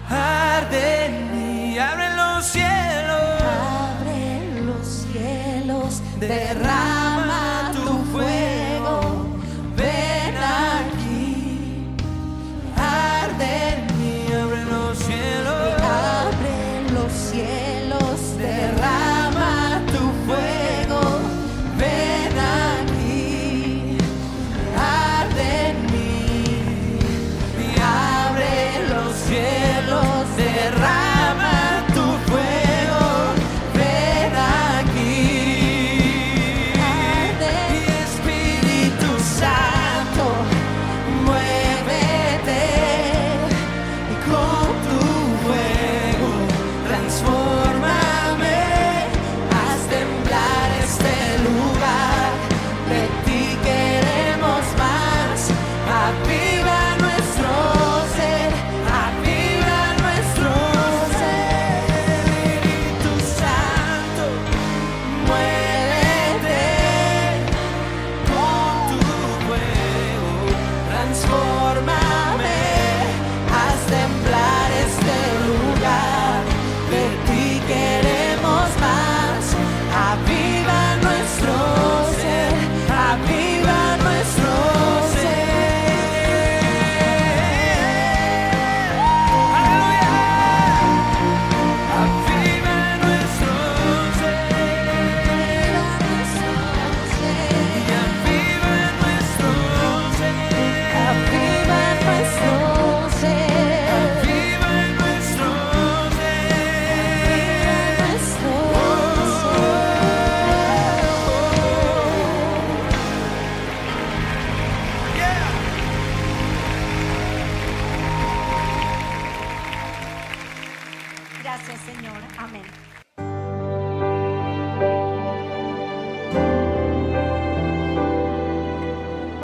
arde 0.08 1.06
en 1.08 1.16
mí, 1.34 1.80
abre 1.80 2.16
los 2.16 2.46
cielos, 2.46 3.42
Abre 3.42 4.62
los 4.62 4.86
cielos, 4.88 6.04
derrama 6.20 7.72
tu 7.74 7.94
fuego, 8.12 9.26
ven 9.76 10.36
aquí, 10.38 11.96
arde 12.78 13.50
en 13.74 13.82
mí, 13.98 14.28
abre 14.32 14.64
los 14.66 14.96
cielos, 15.00 15.82
abre 15.82 16.92
los 16.94 17.12
cielos, 17.12 17.75